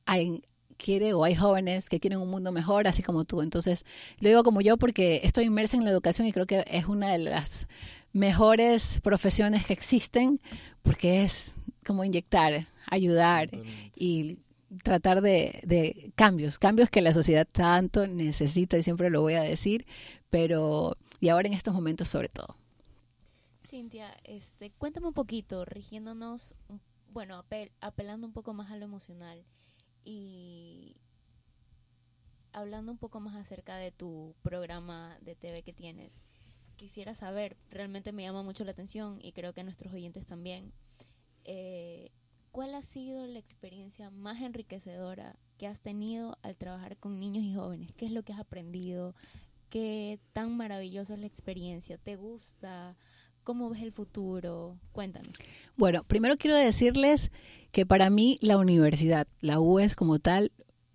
hay, 0.07 0.43
quiere 0.81 1.13
o 1.13 1.23
hay 1.23 1.35
jóvenes 1.35 1.89
que 1.89 2.01
quieren 2.01 2.21
un 2.21 2.31
mundo 2.31 2.51
mejor, 2.51 2.89
así 2.89 3.03
como 3.03 3.25
tú. 3.25 3.43
Entonces, 3.43 3.85
lo 4.19 4.29
digo 4.29 4.43
como 4.43 4.61
yo 4.61 4.77
porque 4.79 5.21
estoy 5.23 5.45
inmersa 5.45 5.77
en 5.77 5.85
la 5.85 5.91
educación 5.91 6.27
y 6.27 6.33
creo 6.33 6.47
que 6.47 6.65
es 6.67 6.87
una 6.87 7.13
de 7.13 7.19
las 7.19 7.69
mejores 8.13 9.01
profesiones 9.03 9.67
que 9.67 9.73
existen 9.73 10.41
porque 10.83 11.23
es 11.23 11.55
como 11.85 12.05
inyectar, 12.05 12.67
ayudar 12.87 13.51
y 13.95 14.39
tratar 14.83 15.21
de, 15.21 15.61
de, 15.65 16.13
cambios, 16.17 16.59
cambios 16.59 16.91
que 16.91 17.03
la 17.03 17.13
sociedad 17.13 17.47
tanto 17.51 18.07
necesita 18.07 18.79
y 18.79 18.83
siempre 18.83 19.11
lo 19.11 19.21
voy 19.21 19.35
a 19.35 19.43
decir, 19.43 19.87
pero 20.31 20.97
y 21.21 21.29
ahora 21.29 21.49
en 21.49 21.55
estos 21.55 21.75
momentos 21.75 22.09
sobre 22.09 22.29
todo. 22.29 22.57
Cintia, 23.69 24.17
este, 24.25 24.71
cuéntame 24.71 25.09
un 25.09 25.15
poquito, 25.15 25.65
rigiéndonos, 25.65 26.55
bueno, 27.13 27.45
apelando 27.81 28.27
un 28.27 28.33
poco 28.33 28.55
más 28.55 28.71
a 28.71 28.77
lo 28.77 28.85
emocional 28.85 29.45
y 30.05 30.97
hablando 32.53 32.93
un 32.93 32.99
poco 32.99 33.21
más 33.21 33.37
acerca 33.37 33.77
de 33.77 33.93
tu 33.93 34.35
programa 34.43 35.17
de 35.21 35.35
TV 35.35 35.63
que 35.63 35.73
tienes. 35.73 36.13
Quisiera 36.77 37.15
saber, 37.15 37.57
realmente 37.71 38.13
me 38.13 38.23
llama 38.23 38.43
mucho 38.43 38.65
la 38.65 38.73
atención 38.73 39.19
y 39.23 39.33
creo 39.33 39.53
que 39.53 39.65
nuestros 39.65 39.93
oyentes 39.93 40.27
también. 40.27 40.73
Eh, 41.45 42.11
¿Cuál 42.53 42.75
ha 42.75 42.83
sido 42.83 43.27
la 43.27 43.39
experiencia 43.39 44.11
más 44.11 44.41
enriquecedora 44.41 45.37
que 45.57 45.69
has 45.69 45.81
tenido 45.81 46.37
al 46.43 46.57
trabajar 46.57 46.97
con 46.97 47.21
niños 47.21 47.45
y 47.45 47.55
jóvenes? 47.55 47.93
¿Qué 47.93 48.07
es 48.07 48.13
lo 48.13 48.25
que 48.25 48.33
has 48.33 48.41
aprendido? 48.41 49.15
¿Qué 49.69 50.19
tan 50.33 50.57
maravillosa 50.57 51.15
es 51.15 51.21
la 51.21 51.27
experiencia? 51.27 51.97
¿Te 51.97 52.17
gusta? 52.17 52.97
¿Cómo 53.51 53.69
ves 53.69 53.83
el 53.83 53.91
futuro? 53.91 54.79
Cuéntanos. 54.93 55.33
Bueno, 55.77 56.05
primero 56.05 56.37
quiero 56.37 56.55
decirles 56.55 57.33
que 57.73 57.85
para 57.85 58.09
mí 58.09 58.39
la 58.41 58.57
universidad, 58.57 59.27
la 59.41 59.59
UES 59.59 59.97
como 59.97 60.21
tal, 60.21 60.53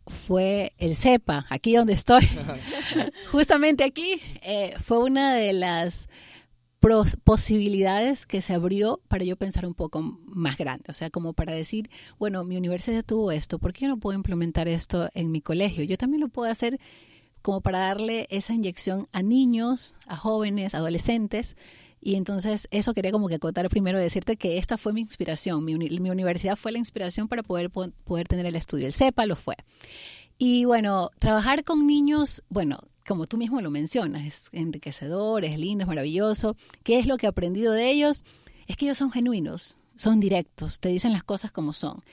fue 0.07 0.71
el 0.77 0.95
CEPA, 0.95 1.47
aquí 1.50 1.75
donde 1.75 1.91
estoy, 1.91 2.25
justamente 3.29 3.83
aquí, 3.83 4.21
eh, 4.41 4.74
fue 4.81 5.00
una 5.00 5.35
de 5.35 5.51
las 5.51 6.07
posibilidades 7.25 8.25
que 8.25 8.41
se 8.41 8.53
abrió 8.53 9.01
para 9.09 9.25
yo 9.25 9.35
pensar 9.35 9.65
un 9.65 9.74
poco 9.74 10.01
más 10.24 10.57
grande, 10.57 10.85
o 10.88 10.93
sea, 10.93 11.09
como 11.09 11.33
para 11.33 11.51
decir, 11.51 11.89
bueno, 12.19 12.45
mi 12.45 12.55
universidad 12.55 13.03
tuvo 13.03 13.33
esto, 13.33 13.59
¿por 13.59 13.74
qué 13.74 13.81
yo 13.81 13.89
no 13.89 14.00
puedo 14.00 14.17
implementar 14.17 14.69
esto 14.69 15.09
en 15.13 15.29
mi 15.29 15.41
colegio? 15.41 15.83
Yo 15.83 15.97
también 15.97 16.21
lo 16.21 16.29
puedo 16.29 16.50
hacer 16.50 16.79
como 17.41 17.59
para 17.59 17.79
darle 17.79 18.27
esa 18.29 18.53
inyección 18.53 19.09
a 19.12 19.21
niños, 19.21 19.95
a 20.07 20.15
jóvenes, 20.15 20.74
adolescentes, 20.74 21.57
y 22.05 22.17
entonces 22.17 22.67
eso 22.69 22.93
quería 22.93 23.12
como 23.12 23.27
que 23.27 23.33
acotar 23.33 23.67
primero, 23.67 24.00
decirte 24.00 24.38
que 24.38 24.59
esta 24.59 24.77
fue 24.77 24.93
mi 24.93 25.01
inspiración, 25.01 25.65
mi, 25.65 25.74
mi 25.74 26.09
universidad 26.12 26.55
fue 26.55 26.71
la 26.71 26.77
inspiración 26.77 27.27
para 27.27 27.41
poder, 27.41 27.71
poder 27.71 28.27
tener 28.27 28.45
el 28.45 28.55
estudio, 28.55 28.85
el 28.85 28.93
CEPA 28.93 29.25
lo 29.25 29.35
fue. 29.35 29.55
Y 30.38 30.65
bueno, 30.65 31.09
trabajar 31.17 31.63
con 31.63 31.88
niños, 31.88 32.43
bueno, 32.47 32.77
como 33.07 33.25
tú 33.25 33.38
mismo 33.38 33.59
lo 33.59 33.71
mencionas, 33.71 34.24
es 34.24 34.50
enriquecedor, 34.51 35.45
es 35.45 35.57
lindo, 35.57 35.81
es 35.81 35.88
maravilloso. 35.88 36.55
¿Qué 36.83 37.00
es 37.00 37.07
lo 37.07 37.17
que 37.17 37.25
he 37.25 37.29
aprendido 37.29 37.74
de 37.74 37.89
ellos? 37.89 38.24
Es 38.67 38.77
que 38.77 38.85
ellos 38.85 39.00
son 39.00 39.12
genuinos, 39.12 39.75
son 39.95 40.19
directos, 40.19 40.79
te 40.79 40.89
dicen 40.89 41.12
las 41.12 41.24
cosas 41.24 41.51
como 41.51 41.74
son. 41.74 42.03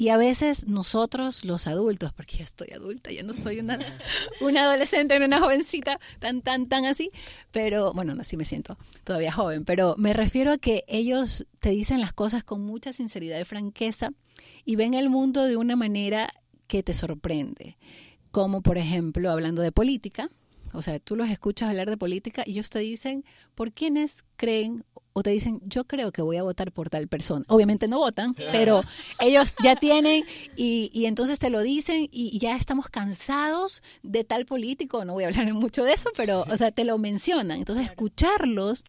Y 0.00 0.08
a 0.08 0.16
veces 0.16 0.66
nosotros, 0.66 1.44
los 1.44 1.66
adultos, 1.66 2.14
porque 2.14 2.38
ya 2.38 2.44
estoy 2.44 2.70
adulta, 2.70 3.10
ya 3.10 3.22
no 3.22 3.34
soy 3.34 3.60
una, 3.60 3.78
una 4.40 4.62
adolescente, 4.62 5.22
una 5.22 5.40
jovencita 5.40 6.00
tan, 6.18 6.40
tan, 6.40 6.70
tan 6.70 6.86
así, 6.86 7.10
pero 7.50 7.92
bueno, 7.92 8.16
así 8.18 8.38
me 8.38 8.46
siento 8.46 8.78
todavía 9.04 9.30
joven, 9.30 9.66
pero 9.66 9.96
me 9.98 10.14
refiero 10.14 10.52
a 10.52 10.56
que 10.56 10.84
ellos 10.88 11.46
te 11.58 11.68
dicen 11.68 12.00
las 12.00 12.14
cosas 12.14 12.44
con 12.44 12.62
mucha 12.62 12.94
sinceridad 12.94 13.38
y 13.38 13.44
franqueza 13.44 14.12
y 14.64 14.76
ven 14.76 14.94
el 14.94 15.10
mundo 15.10 15.44
de 15.44 15.56
una 15.56 15.76
manera 15.76 16.32
que 16.66 16.82
te 16.82 16.94
sorprende. 16.94 17.76
Como 18.30 18.62
por 18.62 18.78
ejemplo 18.78 19.30
hablando 19.30 19.60
de 19.60 19.70
política, 19.70 20.30
o 20.72 20.82
sea, 20.82 20.98
tú 20.98 21.16
los 21.16 21.28
escuchas 21.28 21.68
hablar 21.70 21.88
de 21.90 21.96
política 21.96 22.42
y 22.46 22.52
ellos 22.52 22.70
te 22.70 22.78
dicen 22.80 23.24
por 23.54 23.72
quiénes 23.72 24.24
creen 24.36 24.84
o 25.12 25.22
te 25.22 25.30
dicen 25.30 25.60
yo 25.64 25.84
creo 25.84 26.12
que 26.12 26.22
voy 26.22 26.36
a 26.36 26.42
votar 26.42 26.72
por 26.72 26.90
tal 26.90 27.08
persona. 27.08 27.44
Obviamente 27.48 27.88
no 27.88 27.98
votan, 27.98 28.34
pero 28.34 28.82
ellos 29.18 29.54
ya 29.62 29.76
tienen 29.76 30.24
y, 30.56 30.90
y 30.94 31.06
entonces 31.06 31.38
te 31.38 31.50
lo 31.50 31.60
dicen 31.60 32.08
y 32.10 32.38
ya 32.38 32.56
estamos 32.56 32.88
cansados 32.88 33.82
de 34.02 34.24
tal 34.24 34.46
político. 34.46 35.04
No 35.04 35.14
voy 35.14 35.24
a 35.24 35.28
hablar 35.28 35.52
mucho 35.52 35.84
de 35.84 35.94
eso, 35.94 36.10
pero 36.16 36.44
o 36.48 36.56
sea, 36.56 36.70
te 36.70 36.84
lo 36.84 36.98
mencionan. 36.98 37.58
Entonces 37.58 37.84
escucharlos, 37.84 38.84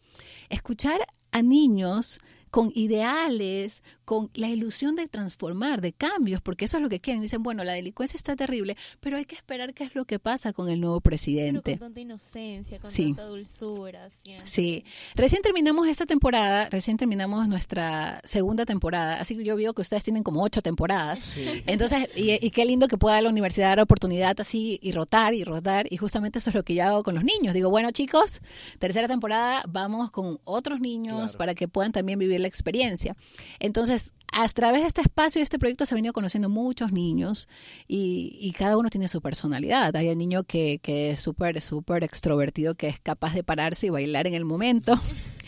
escuchar 0.49 0.99
a 1.31 1.41
niños 1.41 2.19
con 2.51 2.71
ideales, 2.75 3.81
con 4.05 4.29
la 4.33 4.49
ilusión 4.49 4.95
de 4.95 5.07
transformar, 5.07 5.81
de 5.81 5.93
cambios, 5.93 6.41
porque 6.41 6.65
eso 6.65 6.77
es 6.77 6.83
lo 6.83 6.89
que 6.89 6.99
quieren. 6.99 7.21
Dicen, 7.21 7.43
bueno, 7.43 7.63
la 7.63 7.73
delincuencia 7.73 8.17
está 8.17 8.35
terrible, 8.35 8.75
pero 8.99 9.17
hay 9.17 9.25
que 9.25 9.35
esperar 9.35 9.73
qué 9.73 9.83
es 9.83 9.95
lo 9.95 10.05
que 10.05 10.19
pasa 10.19 10.53
con 10.53 10.69
el 10.69 10.81
nuevo 10.81 11.01
presidente. 11.01 11.71
con 11.71 11.79
tanta 11.79 11.99
inocencia, 11.99 12.79
con 12.79 12.91
tanta 12.91 13.23
dulzura. 13.25 14.09
Sí, 14.43 14.83
recién 15.15 15.41
terminamos 15.41 15.87
esta 15.87 16.05
temporada, 16.05 16.69
recién 16.69 16.97
terminamos 16.97 17.47
nuestra 17.47 18.21
segunda 18.25 18.65
temporada, 18.65 19.19
así 19.19 19.37
que 19.37 19.43
yo 19.43 19.55
veo 19.55 19.73
que 19.73 19.81
ustedes 19.81 20.03
tienen 20.03 20.23
como 20.23 20.43
ocho 20.43 20.61
temporadas. 20.61 21.25
Entonces, 21.67 22.09
y, 22.15 22.49
qué 22.51 22.65
lindo 22.65 22.87
que 22.87 22.97
pueda 22.97 23.21
la 23.21 23.29
universidad 23.29 23.69
dar 23.69 23.79
oportunidad 23.79 24.39
así 24.39 24.79
y 24.81 24.91
rotar 24.91 25.33
y 25.33 25.43
rotar, 25.43 25.87
y 25.89 25.97
justamente 25.97 26.39
eso 26.39 26.49
es 26.49 26.55
lo 26.55 26.63
que 26.63 26.73
yo 26.75 26.83
hago 26.83 27.03
con 27.03 27.15
los 27.15 27.23
niños. 27.23 27.53
Digo, 27.53 27.69
bueno 27.69 27.91
chicos, 27.91 28.41
tercera 28.79 29.07
temporada, 29.07 29.63
vamos 29.67 30.11
con 30.11 30.39
otros 30.43 30.79
niños 30.79 31.35
para 31.35 31.55
que 31.55 31.67
puedan 31.67 31.91
también 31.91 32.19
vivir 32.19 32.39
la 32.39 32.47
experiencia. 32.47 33.15
Entonces, 33.59 34.00
a 34.31 34.47
través 34.49 34.81
de 34.81 34.87
este 34.87 35.01
espacio 35.01 35.39
y 35.39 35.43
este 35.43 35.59
proyecto 35.59 35.85
se 35.85 35.93
han 35.93 35.97
venido 35.97 36.13
conociendo 36.13 36.49
muchos 36.49 36.91
niños 36.91 37.47
y, 37.87 38.53
cada 38.57 38.77
uno 38.77 38.89
tiene 38.89 39.07
su 39.07 39.21
personalidad. 39.21 39.95
Hay 39.95 40.09
el 40.09 40.17
niño 40.17 40.43
que, 40.43 40.79
que 40.83 41.11
es 41.11 41.19
súper, 41.19 41.61
súper 41.61 42.03
extrovertido, 42.03 42.75
que 42.75 42.87
es 42.87 42.99
capaz 42.99 43.33
de 43.33 43.43
pararse 43.43 43.87
y 43.87 43.89
bailar 43.89 44.27
en 44.27 44.33
el 44.33 44.45
momento. 44.45 44.93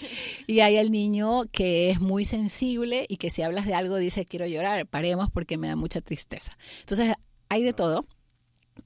Y 0.47 0.59
hay 0.59 0.75
el 0.75 0.91
niño 0.91 1.45
que 1.53 1.89
es 1.89 2.01
muy 2.01 2.25
sensible 2.25 3.05
y 3.07 3.15
que 3.15 3.29
si 3.29 3.41
hablas 3.41 3.65
de 3.65 3.73
algo 3.73 3.95
dice 3.95 4.25
quiero 4.25 4.45
llorar, 4.45 4.85
paremos 4.85 5.29
porque 5.31 5.57
me 5.57 5.69
da 5.69 5.77
mucha 5.77 6.01
tristeza. 6.01 6.57
Entonces 6.81 7.13
hay 7.47 7.63
de 7.63 7.71
todo, 7.71 8.05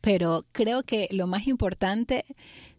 pero 0.01 0.45
creo 0.51 0.83
que 0.83 1.07
lo 1.11 1.25
más 1.25 1.47
importante 1.47 2.23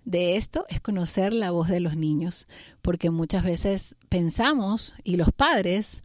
de 0.05 0.37
esto 0.37 0.65
es 0.69 0.81
conocer 0.81 1.35
la 1.35 1.51
voz 1.51 1.69
de 1.69 1.81
los 1.81 1.97
niños, 1.97 2.47
porque 2.81 3.11
muchas 3.11 3.45
veces 3.45 3.97
pensamos 4.09 4.95
y 5.05 5.17
los 5.17 5.33
padres 5.33 6.03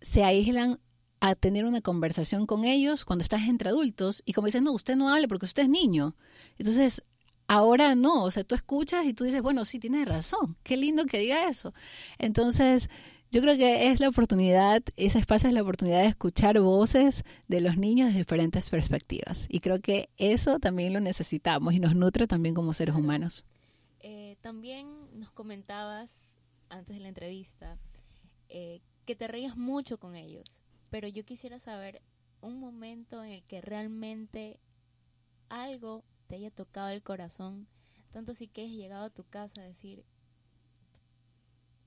se 0.00 0.24
aíslan 0.24 0.80
a 1.20 1.34
tener 1.34 1.64
una 1.64 1.80
conversación 1.80 2.46
con 2.46 2.64
ellos 2.64 3.04
cuando 3.04 3.22
estás 3.22 3.42
entre 3.48 3.70
adultos 3.70 4.22
y 4.24 4.32
como 4.32 4.46
dicen, 4.46 4.64
no, 4.64 4.72
usted 4.72 4.96
no 4.96 5.08
hable 5.08 5.28
porque 5.28 5.46
usted 5.46 5.64
es 5.64 5.68
niño. 5.68 6.14
Entonces, 6.58 7.02
ahora 7.48 7.94
no, 7.94 8.24
o 8.24 8.30
sea, 8.30 8.44
tú 8.44 8.54
escuchas 8.54 9.06
y 9.06 9.14
tú 9.14 9.24
dices, 9.24 9.42
bueno, 9.42 9.64
sí, 9.64 9.78
tienes 9.78 10.06
razón, 10.06 10.56
qué 10.62 10.76
lindo 10.76 11.06
que 11.06 11.18
diga 11.18 11.48
eso. 11.48 11.72
Entonces, 12.18 12.90
yo 13.30 13.40
creo 13.40 13.56
que 13.56 13.90
es 13.90 14.00
la 14.00 14.08
oportunidad, 14.08 14.82
ese 14.96 15.18
espacio 15.18 15.48
es 15.48 15.54
la 15.54 15.62
oportunidad 15.62 16.02
de 16.02 16.08
escuchar 16.08 16.60
voces 16.60 17.24
de 17.48 17.60
los 17.60 17.76
niños 17.76 18.12
de 18.12 18.18
diferentes 18.18 18.70
perspectivas. 18.70 19.46
Y 19.48 19.60
creo 19.60 19.80
que 19.80 20.10
eso 20.16 20.58
también 20.58 20.92
lo 20.92 21.00
necesitamos 21.00 21.74
y 21.74 21.80
nos 21.80 21.94
nutre 21.96 22.26
también 22.26 22.54
como 22.54 22.72
seres 22.72 22.94
humanos. 22.94 23.44
Eh, 24.00 24.36
también 24.42 24.86
nos 25.18 25.32
comentabas 25.32 26.10
antes 26.68 26.96
de 26.96 27.02
la 27.02 27.08
entrevista 27.08 27.76
eh, 28.48 28.80
que 29.06 29.16
te 29.16 29.28
rías 29.28 29.56
mucho 29.56 29.98
con 29.98 30.16
ellos, 30.16 30.60
pero 30.90 31.08
yo 31.08 31.24
quisiera 31.24 31.58
saber 31.58 32.02
un 32.40 32.60
momento 32.60 33.24
en 33.24 33.30
el 33.30 33.42
que 33.44 33.60
realmente 33.60 34.58
algo 35.48 36.04
te 36.26 36.36
haya 36.36 36.50
tocado 36.50 36.88
el 36.88 37.02
corazón, 37.02 37.68
tanto 38.12 38.32
así 38.32 38.48
que 38.48 38.64
has 38.64 38.70
llegado 38.70 39.04
a 39.04 39.10
tu 39.10 39.24
casa 39.24 39.60
a 39.60 39.64
decir 39.64 40.04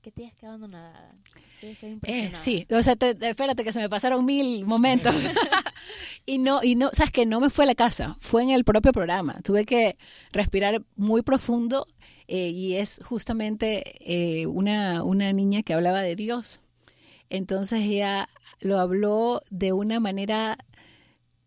que 0.02 0.12
te 0.12 0.24
hayas 0.24 0.36
quedado 0.36 0.56
abandonada. 0.56 1.14
Eh, 1.62 2.32
sí, 2.34 2.66
o 2.72 2.82
sea, 2.82 2.94
espérate 2.94 3.66
que 3.66 3.74
se 3.74 3.82
me 3.82 3.90
pasaron 3.90 4.26
mil 4.26 4.66
momentos. 4.66 5.14
y 6.26 6.38
no, 6.38 6.64
y 6.64 6.76
no, 6.76 6.90
sabes 6.94 7.12
que 7.12 7.26
no 7.26 7.42
me 7.42 7.50
fue 7.50 7.66
a 7.66 7.68
la 7.68 7.76
casa, 7.76 8.18
fue 8.22 8.44
en 8.44 8.52
el 8.52 8.64
propio 8.64 8.94
programa. 8.94 9.42
Tuve 9.44 9.66
que 9.66 9.98
respirar 10.32 10.84
muy 10.96 11.22
profundo 11.22 11.86
eh, 12.28 12.48
y 12.50 12.76
es 12.76 13.02
justamente 13.04 13.84
eh, 14.00 14.46
una, 14.48 15.04
una 15.04 15.34
niña 15.34 15.64
que 15.64 15.74
hablaba 15.74 16.02
de 16.02 16.16
Dios 16.16 16.62
entonces 17.30 17.82
ella 17.82 18.30
lo 18.60 18.80
habló 18.80 19.42
de 19.50 19.74
una 19.74 20.00
manera 20.00 20.58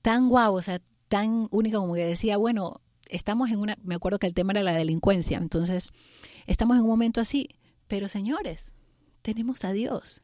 tan 0.03 0.29
guau, 0.29 0.55
o 0.55 0.62
sea, 0.62 0.81
tan 1.09 1.49
única 1.51 1.79
como 1.79 1.95
que 1.95 2.05
decía, 2.05 2.37
bueno, 2.37 2.81
estamos 3.09 3.51
en 3.51 3.59
una, 3.59 3.77
me 3.83 3.95
acuerdo 3.95 4.19
que 4.19 4.27
el 4.27 4.35
tema 4.35 4.53
era 4.53 4.62
la 4.62 4.75
delincuencia, 4.75 5.39
entonces 5.39 5.91
estamos 6.47 6.77
en 6.77 6.83
un 6.83 6.89
momento 6.89 7.21
así, 7.21 7.49
pero 7.89 8.09
señores, 8.09 8.75
tenemos 9.23 9.65
a 9.65 9.73
Dios. 9.73 10.23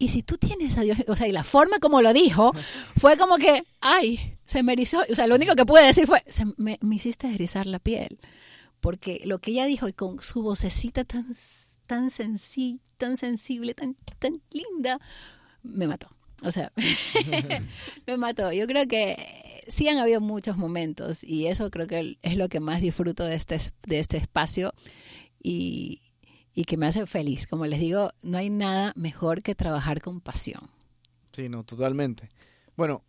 Y 0.00 0.10
si 0.10 0.22
tú 0.22 0.38
tienes 0.38 0.78
a 0.78 0.82
Dios, 0.82 0.98
o 1.08 1.16
sea, 1.16 1.26
y 1.26 1.32
la 1.32 1.44
forma 1.44 1.78
como 1.80 2.02
lo 2.02 2.12
dijo, 2.12 2.52
fue 2.96 3.16
como 3.16 3.36
que, 3.36 3.64
ay, 3.80 4.38
se 4.44 4.62
me 4.62 4.72
erizó, 4.72 5.02
o 5.10 5.14
sea, 5.14 5.26
lo 5.26 5.34
único 5.34 5.54
que 5.56 5.66
pude 5.66 5.84
decir 5.84 6.06
fue, 6.06 6.22
me, 6.56 6.78
me 6.82 6.96
hiciste 6.96 7.32
erizar 7.32 7.66
la 7.66 7.78
piel, 7.78 8.18
porque 8.80 9.22
lo 9.24 9.38
que 9.40 9.50
ella 9.52 9.66
dijo 9.66 9.88
y 9.88 9.92
con 9.92 10.22
su 10.22 10.42
vocecita 10.42 11.04
tan 11.04 11.34
tan 11.88 12.10
sencilla, 12.10 12.78
tan 12.98 13.16
sensible, 13.16 13.74
tan, 13.74 13.96
tan 14.18 14.42
linda, 14.50 15.00
me 15.62 15.86
mató. 15.86 16.08
O 16.42 16.52
sea, 16.52 16.72
me 18.06 18.16
mató. 18.16 18.52
Yo 18.52 18.66
creo 18.66 18.86
que 18.86 19.62
sí 19.66 19.88
han 19.88 19.98
habido 19.98 20.20
muchos 20.20 20.56
momentos 20.56 21.24
y 21.24 21.46
eso 21.46 21.70
creo 21.70 21.86
que 21.86 22.18
es 22.20 22.36
lo 22.36 22.48
que 22.48 22.60
más 22.60 22.80
disfruto 22.80 23.24
de 23.24 23.36
este, 23.36 23.58
de 23.86 24.00
este 24.00 24.16
espacio 24.18 24.72
y, 25.42 26.02
y 26.54 26.64
que 26.64 26.76
me 26.76 26.86
hace 26.86 27.06
feliz. 27.06 27.46
Como 27.46 27.66
les 27.66 27.80
digo, 27.80 28.10
no 28.22 28.38
hay 28.38 28.50
nada 28.50 28.92
mejor 28.96 29.42
que 29.42 29.54
trabajar 29.54 30.00
con 30.00 30.20
pasión. 30.20 30.70
Sí, 31.32 31.48
no, 31.48 31.64
totalmente. 31.64 32.28
Bueno, 32.76 33.04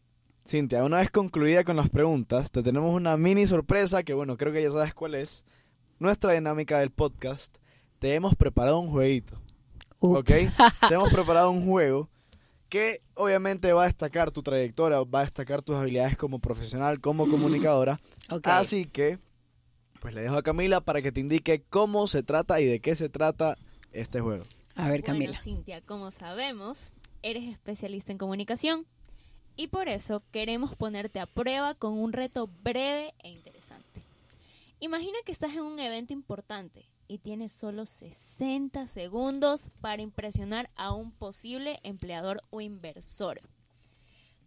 Cintia, 0.47 0.83
una 0.83 0.97
vez 0.97 1.11
concluida 1.11 1.63
con 1.63 1.75
las 1.75 1.89
preguntas, 1.89 2.51
te 2.51 2.63
tenemos 2.63 2.93
una 2.93 3.17
mini 3.17 3.45
sorpresa 3.45 4.03
que, 4.03 4.13
bueno, 4.13 4.35
creo 4.37 4.51
que 4.51 4.63
ya 4.63 4.71
sabes 4.71 4.93
cuál 4.93 5.15
es. 5.15 5.43
Nuestra 5.99 6.33
dinámica 6.33 6.79
del 6.79 6.91
podcast 6.91 7.55
te 7.99 8.15
hemos 8.15 8.35
preparado 8.35 8.79
un 8.79 8.89
jueguito. 8.89 9.39
Ups. 9.99 10.19
¿ok? 10.19 10.87
Te 10.87 10.93
hemos 10.93 11.11
preparado 11.11 11.51
un 11.51 11.65
juego 11.65 12.09
que 12.69 13.01
obviamente 13.15 13.73
va 13.73 13.83
a 13.83 13.85
destacar 13.87 14.31
tu 14.31 14.43
trayectoria, 14.43 15.01
va 15.01 15.19
a 15.19 15.23
destacar 15.23 15.61
tus 15.61 15.75
habilidades 15.75 16.15
como 16.15 16.39
profesional, 16.39 17.01
como 17.01 17.29
comunicadora. 17.29 17.99
Ok. 18.31 18.45
Así 18.45 18.85
que, 18.85 19.17
pues 20.01 20.13
le 20.13 20.21
dejo 20.21 20.37
a 20.37 20.43
Camila 20.43 20.81
para 20.81 21.01
que 21.01 21.11
te 21.11 21.19
indique 21.19 21.63
cómo 21.67 22.05
se 22.05 22.21
trata 22.21 22.61
y 22.61 22.65
de 22.65 22.79
qué 22.79 22.93
se 22.93 23.09
trata 23.09 23.57
este 23.91 24.21
juego. 24.21 24.43
A 24.75 24.87
ver, 24.87 25.01
Camila. 25.01 25.31
Bueno, 25.31 25.41
Cintia, 25.41 25.81
como 25.81 26.11
sabemos, 26.11 26.93
eres 27.23 27.45
especialista 27.45 28.11
en 28.11 28.19
comunicación 28.19 28.85
y 29.55 29.67
por 29.67 29.89
eso 29.89 30.21
queremos 30.31 30.75
ponerte 30.75 31.19
a 31.19 31.25
prueba 31.25 31.73
con 31.73 31.93
un 31.97 32.13
reto 32.13 32.47
breve 32.61 33.15
e 33.23 33.29
interesante. 33.29 34.03
Imagina 34.79 35.17
que 35.25 35.31
estás 35.31 35.53
en 35.53 35.63
un 35.63 35.79
evento 35.79 36.13
importante 36.13 36.85
y 37.09 37.17
tienes 37.17 37.51
solo 37.51 37.85
60 37.85 38.87
segundos 38.87 39.69
para 39.81 40.01
impresionar 40.01 40.69
a 40.75 40.93
un 40.93 41.11
posible 41.11 41.79
empleador 41.83 42.41
o 42.51 42.61
inversor. 42.61 43.41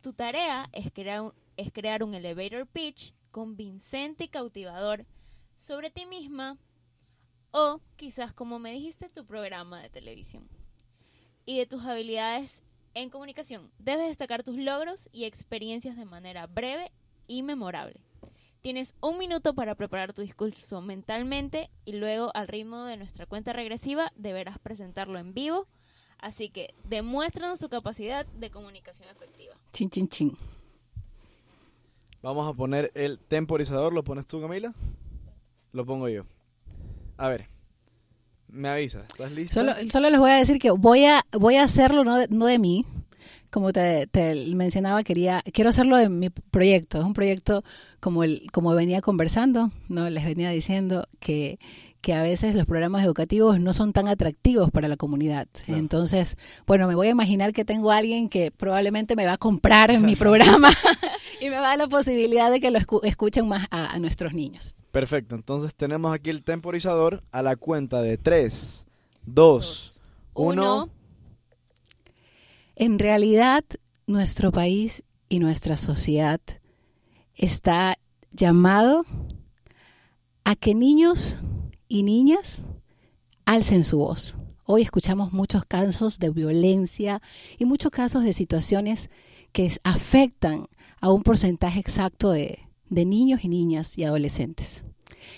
Tu 0.01 0.13
tarea 0.13 0.71
es 0.73 0.91
crear 0.93 1.21
un, 1.21 1.35
es 1.57 1.73
crear 1.73 2.03
un 2.05 2.15
elevator 2.15 2.67
pitch 2.67 3.13
convincente 3.33 4.25
y 4.25 4.29
cautivador 4.29 5.05
sobre 5.57 5.91
ti 5.91 6.07
misma 6.07 6.57
o 7.51 7.81
quizás, 7.97 8.33
como 8.33 8.61
me 8.61 8.73
dijiste, 8.73 9.09
tu 9.09 9.27
programa 9.27 9.83
de 9.83 9.91
televisión. 9.91 10.49
Y 11.45 11.59
de 11.59 11.67
tus 11.67 11.85
habilidades 11.85 12.63
en 12.95 13.11
comunicación, 13.11 13.73
debes 13.79 14.07
destacar 14.07 14.45
tus 14.45 14.57
logros 14.57 15.09
y 15.13 15.25
experiencias 15.25 15.97
de 15.97 16.05
manera 16.05 16.47
breve 16.47 16.93
y 17.27 17.43
memorable. 17.43 18.01
Tienes 18.63 18.95
un 19.01 19.19
minuto 19.19 19.55
para 19.55 19.75
preparar 19.75 20.13
tu 20.13 20.23
discurso 20.23 20.81
mentalmente 20.81 21.69
y 21.85 21.95
luego 21.95 22.31
al 22.33 22.47
ritmo 22.47 22.85
de 22.85 22.97
nuestra 22.97 23.27
cuenta 23.27 23.53
regresiva 23.53 24.13
deberás 24.15 24.61
presentarlo 24.61 25.19
en 25.19 25.35
vivo. 25.35 25.67
Así 26.19 26.49
que 26.49 26.73
demuéstranos 26.89 27.59
tu 27.59 27.69
capacidad 27.69 28.25
de 28.25 28.51
comunicación 28.51 29.09
efectiva. 29.09 29.57
Chin, 29.73 29.91
chin, 29.91 30.07
chin. 30.07 30.39
Vamos 32.23 32.49
a 32.49 32.57
poner 32.57 32.93
el 32.95 33.19
temporizador. 33.19 33.93
¿Lo 33.93 34.05
pones 34.05 34.29
tú, 34.29 34.41
Camila? 34.41 34.73
Lo 35.73 35.85
pongo 35.85 36.09
yo. 36.09 36.23
A 37.17 37.27
ver. 37.27 37.49
Me 38.47 38.69
avisas. 38.69 39.09
¿Estás 39.09 39.33
lista? 39.33 39.55
Solo, 39.55 39.73
solo 39.91 40.09
les 40.09 40.21
voy 40.21 40.31
a 40.31 40.37
decir 40.37 40.61
que 40.61 40.71
voy 40.71 41.05
a, 41.05 41.23
voy 41.33 41.57
a 41.57 41.65
hacerlo 41.65 42.05
no 42.05 42.17
de, 42.17 42.29
no 42.29 42.47
de 42.47 42.61
mí. 42.61 42.87
Como 43.51 43.73
te, 43.73 44.07
te 44.07 44.35
mencionaba, 44.55 45.03
quería, 45.03 45.43
quiero 45.53 45.71
hacerlo 45.71 45.97
de 45.97 46.09
mi 46.09 46.31
proyecto. 46.31 46.99
Es 46.99 47.05
un 47.05 47.15
proyecto 47.15 47.63
como 48.01 48.25
el, 48.25 48.47
como 48.53 48.75
venía 48.75 49.01
conversando, 49.01 49.71
no 49.89 50.09
les 50.11 50.25
venía 50.25 50.51
diciendo 50.51 51.07
que, 51.21 51.59
que 52.01 52.15
a 52.15 52.23
veces 52.23 52.55
los 52.57 52.65
programas 52.67 53.05
educativos 53.05 53.61
no 53.61 53.73
son 53.73 53.93
tan 53.93 54.09
atractivos 54.09 54.71
para 54.71 54.89
la 54.89 54.97
comunidad. 54.97 55.47
Entonces, 55.69 56.37
bueno, 56.67 56.89
me 56.89 56.95
voy 56.97 57.09
a 57.09 57.11
imaginar 57.11 57.53
que 57.53 57.65
tengo 57.65 57.93
a 57.93 57.99
alguien 57.99 58.29
que 58.29 58.51
probablemente 58.51 59.15
me 59.17 59.25
va 59.27 59.35
a 59.35 59.39
comprar 59.39 59.91
en 59.91 60.05
mi 60.05 60.17
programa 60.17 60.71
y 61.41 61.45
me 61.45 61.57
va 61.57 61.67
a 61.67 61.69
dar 61.71 61.79
la 61.79 61.87
posibilidad 61.89 62.51
de 62.51 62.59
que 62.59 62.71
lo 62.71 62.79
escu- 62.81 63.01
escuchen 63.05 63.47
más 63.47 63.69
a, 63.71 63.93
a 63.95 63.99
nuestros 64.01 64.33
niños. 64.33 64.75
Perfecto. 64.91 65.35
Entonces 65.37 65.75
tenemos 65.75 66.13
aquí 66.15 66.31
el 66.31 66.43
temporizador 66.43 67.23
a 67.31 67.41
la 67.43 67.55
cuenta 67.57 68.03
de 68.03 68.19
3, 68.19 68.85
2, 69.27 70.03
1. 70.35 70.89
En 72.83 72.99
realidad, 72.99 73.63
nuestro 74.09 74.51
país 74.51 75.05
y 75.29 75.39
nuestra 75.39 75.77
sociedad 75.77 76.41
está 77.37 77.97
llamado 78.33 79.07
a 80.43 80.57
que 80.57 80.75
niños 80.75 81.39
y 81.87 82.03
niñas 82.03 82.63
alcen 83.45 83.85
su 83.85 83.99
voz. 83.99 84.35
Hoy 84.65 84.83
escuchamos 84.83 85.33
muchos 85.33 85.65
casos 85.65 86.19
de 86.19 86.31
violencia 86.31 87.23
y 87.57 87.67
muchos 87.67 87.93
casos 87.93 88.25
de 88.25 88.33
situaciones 88.33 89.11
que 89.53 89.71
afectan 89.85 90.67
a 91.01 91.13
un 91.13 91.23
porcentaje 91.23 91.79
exacto 91.79 92.33
de, 92.33 92.59
de 92.89 93.05
niños 93.05 93.45
y 93.45 93.49
niñas 93.49 93.97
y 93.97 94.03
adolescentes. 94.03 94.83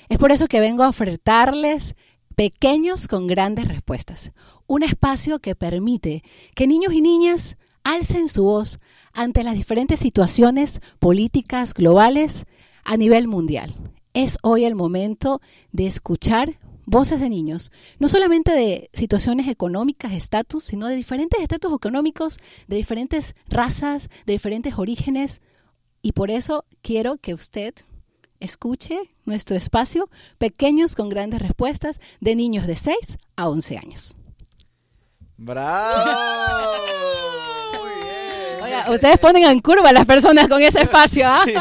Es 0.09 0.17
por 0.17 0.33
eso 0.33 0.47
que 0.47 0.61
vengo 0.61 0.83
a 0.83 0.89
ofertarles 0.89 1.95
pequeños 2.35 3.08
con 3.08 3.26
grandes 3.26 3.69
respuestas. 3.69 4.32
Un 4.67 4.82
espacio 4.82 5.41
que 5.41 5.54
permite 5.54 6.23
que 6.54 6.67
niños 6.67 6.93
y 6.93 7.00
niñas 7.00 7.56
alcen 7.82 8.28
su 8.28 8.45
voz 8.45 8.80
ante 9.13 9.45
las 9.45 9.54
diferentes 9.54 10.00
situaciones 10.00 10.80
políticas 10.99 11.75
globales 11.75 12.47
a 12.85 12.97
nivel 12.97 13.28
mundial. 13.28 13.75
Es 14.15 14.39
hoy 14.43 14.65
el 14.65 14.75
momento 14.75 15.41
de 15.73 15.87
escuchar 15.87 16.56
voces 16.87 17.21
de 17.21 17.28
niños, 17.28 17.73
no 17.99 18.08
solamente 18.08 18.52
de 18.52 18.91
situaciones 18.93 19.49
económicas, 19.49 20.13
estatus, 20.13 20.65
sino 20.65 20.87
de 20.87 20.97
diferentes 20.97 21.41
estatus 21.41 21.73
económicos, 21.73 22.39
de 22.69 22.76
diferentes 22.76 23.35
razas, 23.49 24.08
de 24.26 24.35
diferentes 24.35 24.78
orígenes. 24.78 25.41
Y 26.02 26.13
por 26.13 26.30
eso 26.30 26.65
quiero 26.82 27.17
que 27.17 27.35
usted 27.35 27.75
escuche 28.45 29.00
nuestro 29.25 29.57
espacio 29.57 30.09
Pequeños 30.39 30.95
con 30.95 31.09
grandes 31.09 31.41
respuestas 31.41 31.99
de 32.21 32.37
niños 32.37 32.67
de 32.67 32.76
6 32.76 33.19
a 33.37 33.49
11 33.49 33.78
años. 33.78 34.17
¡Bravo! 35.37 36.73
Muy 37.83 37.95
bien. 38.02 38.63
Oiga, 38.63 38.91
ustedes 38.91 39.19
ponen 39.19 39.45
en 39.45 39.61
curva 39.61 39.89
a 39.89 39.93
las 39.93 40.07
personas 40.07 40.49
con 40.49 40.63
ese 40.63 40.83
espacio, 40.83 41.25
¿ah? 41.26 41.45
Sí, 41.45 41.54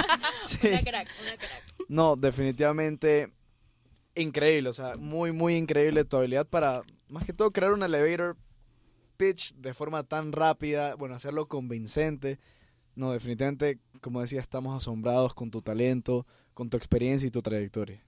sí. 0.62 0.68
Una 0.68 0.82
crack, 0.82 1.10
una 1.22 1.38
crack. 1.38 1.64
No, 1.88 2.16
definitivamente 2.16 3.32
increíble, 4.16 4.70
o 4.70 4.74
sea, 4.74 4.96
muy, 4.98 5.32
muy 5.32 5.56
increíble 5.56 6.06
tu 6.06 6.18
habilidad 6.18 6.48
para, 6.48 6.84
más 7.08 7.26
que 7.26 7.34
todo, 7.34 7.52
crear 7.52 7.74
un 7.74 7.84
elevator 7.84 8.38
pitch 9.18 9.54
de 9.56 9.74
forma 9.74 10.04
tan 10.04 10.32
rápida, 10.32 10.96
bueno, 10.96 11.16
hacerlo 11.16 11.48
convincente. 11.48 12.40
No, 12.96 13.12
definitivamente, 13.12 13.80
como 14.02 14.22
decía, 14.22 14.42
estamos 14.42 14.78
asombrados 14.78 15.34
con 15.34 15.50
tu 15.50 15.62
talento, 15.62 16.28
con 16.54 16.70
tu 16.70 16.78
experiencia 16.78 17.28
y 17.28 17.32
tu 17.32 17.42
trayectoria. 17.42 18.02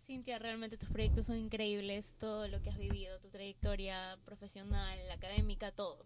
Cintia, 0.00 0.38
realmente 0.38 0.76
tus 0.76 0.90
proyectos 0.90 1.26
son 1.26 1.38
increíbles, 1.38 2.14
todo 2.18 2.48
lo 2.48 2.60
que 2.60 2.70
has 2.70 2.78
vivido, 2.78 3.18
tu 3.20 3.28
trayectoria 3.28 4.18
profesional, 4.24 4.98
académica, 5.10 5.72
todo. 5.72 6.04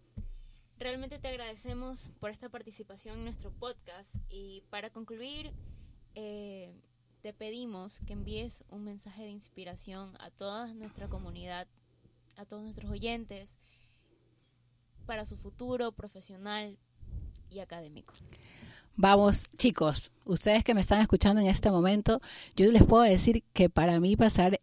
Realmente 0.79 1.17
te 1.17 1.27
agradecemos 1.27 2.11
por 2.19 2.29
esta 2.29 2.49
participación 2.49 3.17
en 3.17 3.23
nuestro 3.25 3.51
podcast 3.51 4.13
y 4.29 4.61
para 4.69 4.91
concluir, 4.91 5.51
eh, 6.13 6.71
te 7.21 7.33
pedimos 7.33 7.99
que 8.01 8.13
envíes 8.13 8.63
un 8.69 8.83
mensaje 8.83 9.23
de 9.23 9.31
inspiración 9.31 10.15
a 10.19 10.29
toda 10.29 10.73
nuestra 10.73 11.07
comunidad, 11.07 11.67
a 12.35 12.45
todos 12.45 12.61
nuestros 12.61 12.91
oyentes, 12.91 13.49
para 15.07 15.25
su 15.25 15.35
futuro 15.35 15.91
profesional 15.91 16.77
y 17.49 17.59
académico. 17.59 18.13
Vamos, 18.99 19.47
chicos, 19.57 20.09
ustedes 20.25 20.63
que 20.63 20.73
me 20.73 20.81
están 20.81 21.01
escuchando 21.01 21.39
en 21.39 21.45
este 21.45 21.69
momento, 21.69 22.19
yo 22.55 22.71
les 22.71 22.83
puedo 22.83 23.03
decir 23.03 23.43
que 23.53 23.69
para 23.69 23.99
mí 23.99 24.15
pasar 24.15 24.59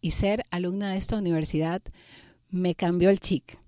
y 0.00 0.12
ser 0.12 0.46
alumna 0.50 0.92
de 0.92 0.96
esta 0.96 1.18
universidad 1.18 1.82
me 2.48 2.74
cambió 2.74 3.10
el 3.10 3.20
chic. 3.20 3.58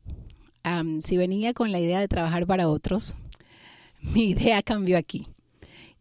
Am, 0.62 1.02
si 1.02 1.18
venía 1.18 1.52
con 1.52 1.70
la 1.70 1.80
idea 1.80 2.00
de 2.00 2.08
trabajar 2.08 2.46
para 2.46 2.70
otros, 2.70 3.14
mi 4.00 4.30
idea 4.30 4.62
cambió 4.62 4.96
aquí. 4.96 5.26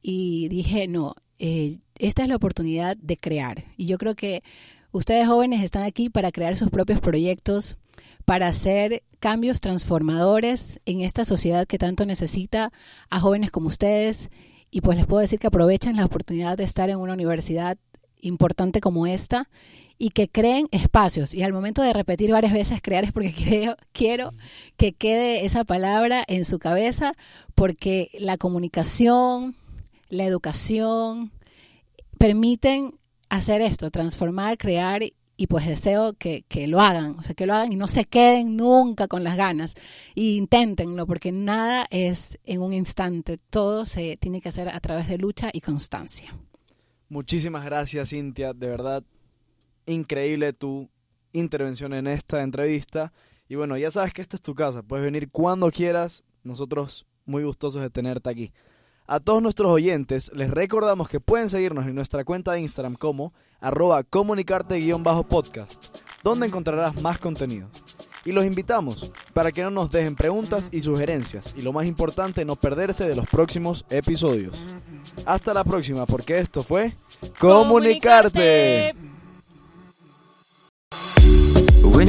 Y 0.01 0.47
dije, 0.47 0.87
no, 0.87 1.15
eh, 1.37 1.79
esta 1.99 2.23
es 2.23 2.29
la 2.29 2.37
oportunidad 2.37 2.95
de 2.95 3.17
crear. 3.17 3.65
Y 3.75 3.85
yo 3.85 3.97
creo 3.97 4.15
que 4.15 4.43
ustedes 4.93 5.27
jóvenes 5.27 5.61
están 5.61 5.83
aquí 5.83 6.09
para 6.09 6.31
crear 6.31 6.55
sus 6.55 6.69
propios 6.69 7.01
proyectos, 7.01 7.75
para 8.31 8.47
hacer 8.47 9.03
cambios 9.19 9.59
transformadores 9.59 10.79
en 10.85 11.01
esta 11.01 11.25
sociedad 11.25 11.67
que 11.67 11.77
tanto 11.77 12.05
necesita 12.05 12.71
a 13.09 13.19
jóvenes 13.19 13.51
como 13.51 13.67
ustedes. 13.67 14.29
Y 14.69 14.79
pues 14.79 14.95
les 14.95 15.05
puedo 15.05 15.19
decir 15.19 15.37
que 15.37 15.47
aprovechen 15.47 15.97
la 15.97 16.05
oportunidad 16.05 16.57
de 16.57 16.63
estar 16.63 16.89
en 16.89 16.99
una 16.99 17.11
universidad 17.11 17.77
importante 18.21 18.79
como 18.79 19.05
esta 19.05 19.49
y 19.97 20.11
que 20.11 20.29
creen 20.29 20.69
espacios. 20.71 21.33
Y 21.33 21.43
al 21.43 21.51
momento 21.51 21.81
de 21.81 21.91
repetir 21.91 22.31
varias 22.31 22.53
veces 22.53 22.79
crear 22.81 23.03
es 23.03 23.11
porque 23.11 23.33
quiero 23.91 24.33
que 24.77 24.93
quede 24.93 25.43
esa 25.43 25.65
palabra 25.65 26.23
en 26.25 26.45
su 26.45 26.57
cabeza, 26.57 27.15
porque 27.53 28.11
la 28.17 28.37
comunicación, 28.37 29.57
la 30.07 30.23
educación 30.23 31.33
permiten 32.17 32.97
hacer 33.27 33.59
esto, 33.59 33.91
transformar, 33.91 34.57
crear 34.57 35.01
y 35.41 35.47
pues 35.47 35.65
deseo 35.65 36.13
que, 36.13 36.45
que, 36.47 36.67
lo 36.67 36.79
hagan, 36.79 37.17
o 37.17 37.23
sea, 37.23 37.33
que 37.33 37.47
lo 37.47 37.55
hagan 37.55 37.73
y 37.73 37.75
no 37.75 37.87
se 37.87 38.05
queden 38.05 38.57
nunca 38.57 39.07
con 39.07 39.23
las 39.23 39.37
ganas. 39.37 39.73
Y 40.13 40.37
inténtenlo, 40.37 41.07
porque 41.07 41.31
nada 41.31 41.87
es 41.89 42.37
en 42.45 42.61
un 42.61 42.73
instante, 42.73 43.39
todo 43.49 43.87
se 43.87 44.17
tiene 44.17 44.39
que 44.39 44.49
hacer 44.49 44.69
a 44.69 44.79
través 44.79 45.07
de 45.07 45.17
lucha 45.17 45.49
y 45.51 45.61
constancia. 45.61 46.31
Muchísimas 47.09 47.65
gracias, 47.65 48.11
Cintia, 48.11 48.53
de 48.53 48.67
verdad, 48.67 49.03
increíble 49.87 50.53
tu 50.53 50.91
intervención 51.33 51.93
en 51.93 52.05
esta 52.05 52.43
entrevista. 52.43 53.11
Y 53.49 53.55
bueno, 53.55 53.75
ya 53.77 53.89
sabes 53.89 54.13
que 54.13 54.21
esta 54.21 54.35
es 54.35 54.43
tu 54.43 54.53
casa, 54.53 54.83
puedes 54.83 55.03
venir 55.03 55.31
cuando 55.31 55.71
quieras, 55.71 56.23
nosotros 56.43 57.07
muy 57.25 57.43
gustosos 57.43 57.81
de 57.81 57.89
tenerte 57.89 58.29
aquí. 58.29 58.53
A 59.07 59.19
todos 59.19 59.41
nuestros 59.41 59.71
oyentes 59.71 60.31
les 60.33 60.51
recordamos 60.51 61.09
que 61.09 61.19
pueden 61.19 61.49
seguirnos 61.49 61.85
en 61.85 61.95
nuestra 61.95 62.23
cuenta 62.23 62.53
de 62.53 62.61
Instagram 62.61 62.95
como 62.95 63.33
arroba 63.59 64.03
comunicarte-podcast, 64.03 65.97
donde 66.23 66.47
encontrarás 66.47 67.01
más 67.01 67.19
contenido. 67.19 67.67
y 68.23 68.31
los 68.31 68.45
invitamos 68.45 69.11
para 69.33 69.51
que 69.51 69.63
no 69.63 69.71
nos 69.71 69.89
dejen 69.91 70.15
preguntas 70.15 70.69
y 70.71 70.81
sugerencias 70.81 71.55
y 71.57 71.61
lo 71.63 71.73
más 71.73 71.87
importante, 71.87 72.45
no 72.45 72.55
perderse 72.55 73.07
de 73.07 73.15
los 73.15 73.27
próximos 73.27 73.85
episodios. 73.89 74.55
Hasta 75.25 75.53
la 75.53 75.63
próxima 75.63 76.05
porque 76.05 76.39
esto 76.39 76.63
fue 76.63 76.95
Comunicarte. 77.39 78.93
When 81.83 82.07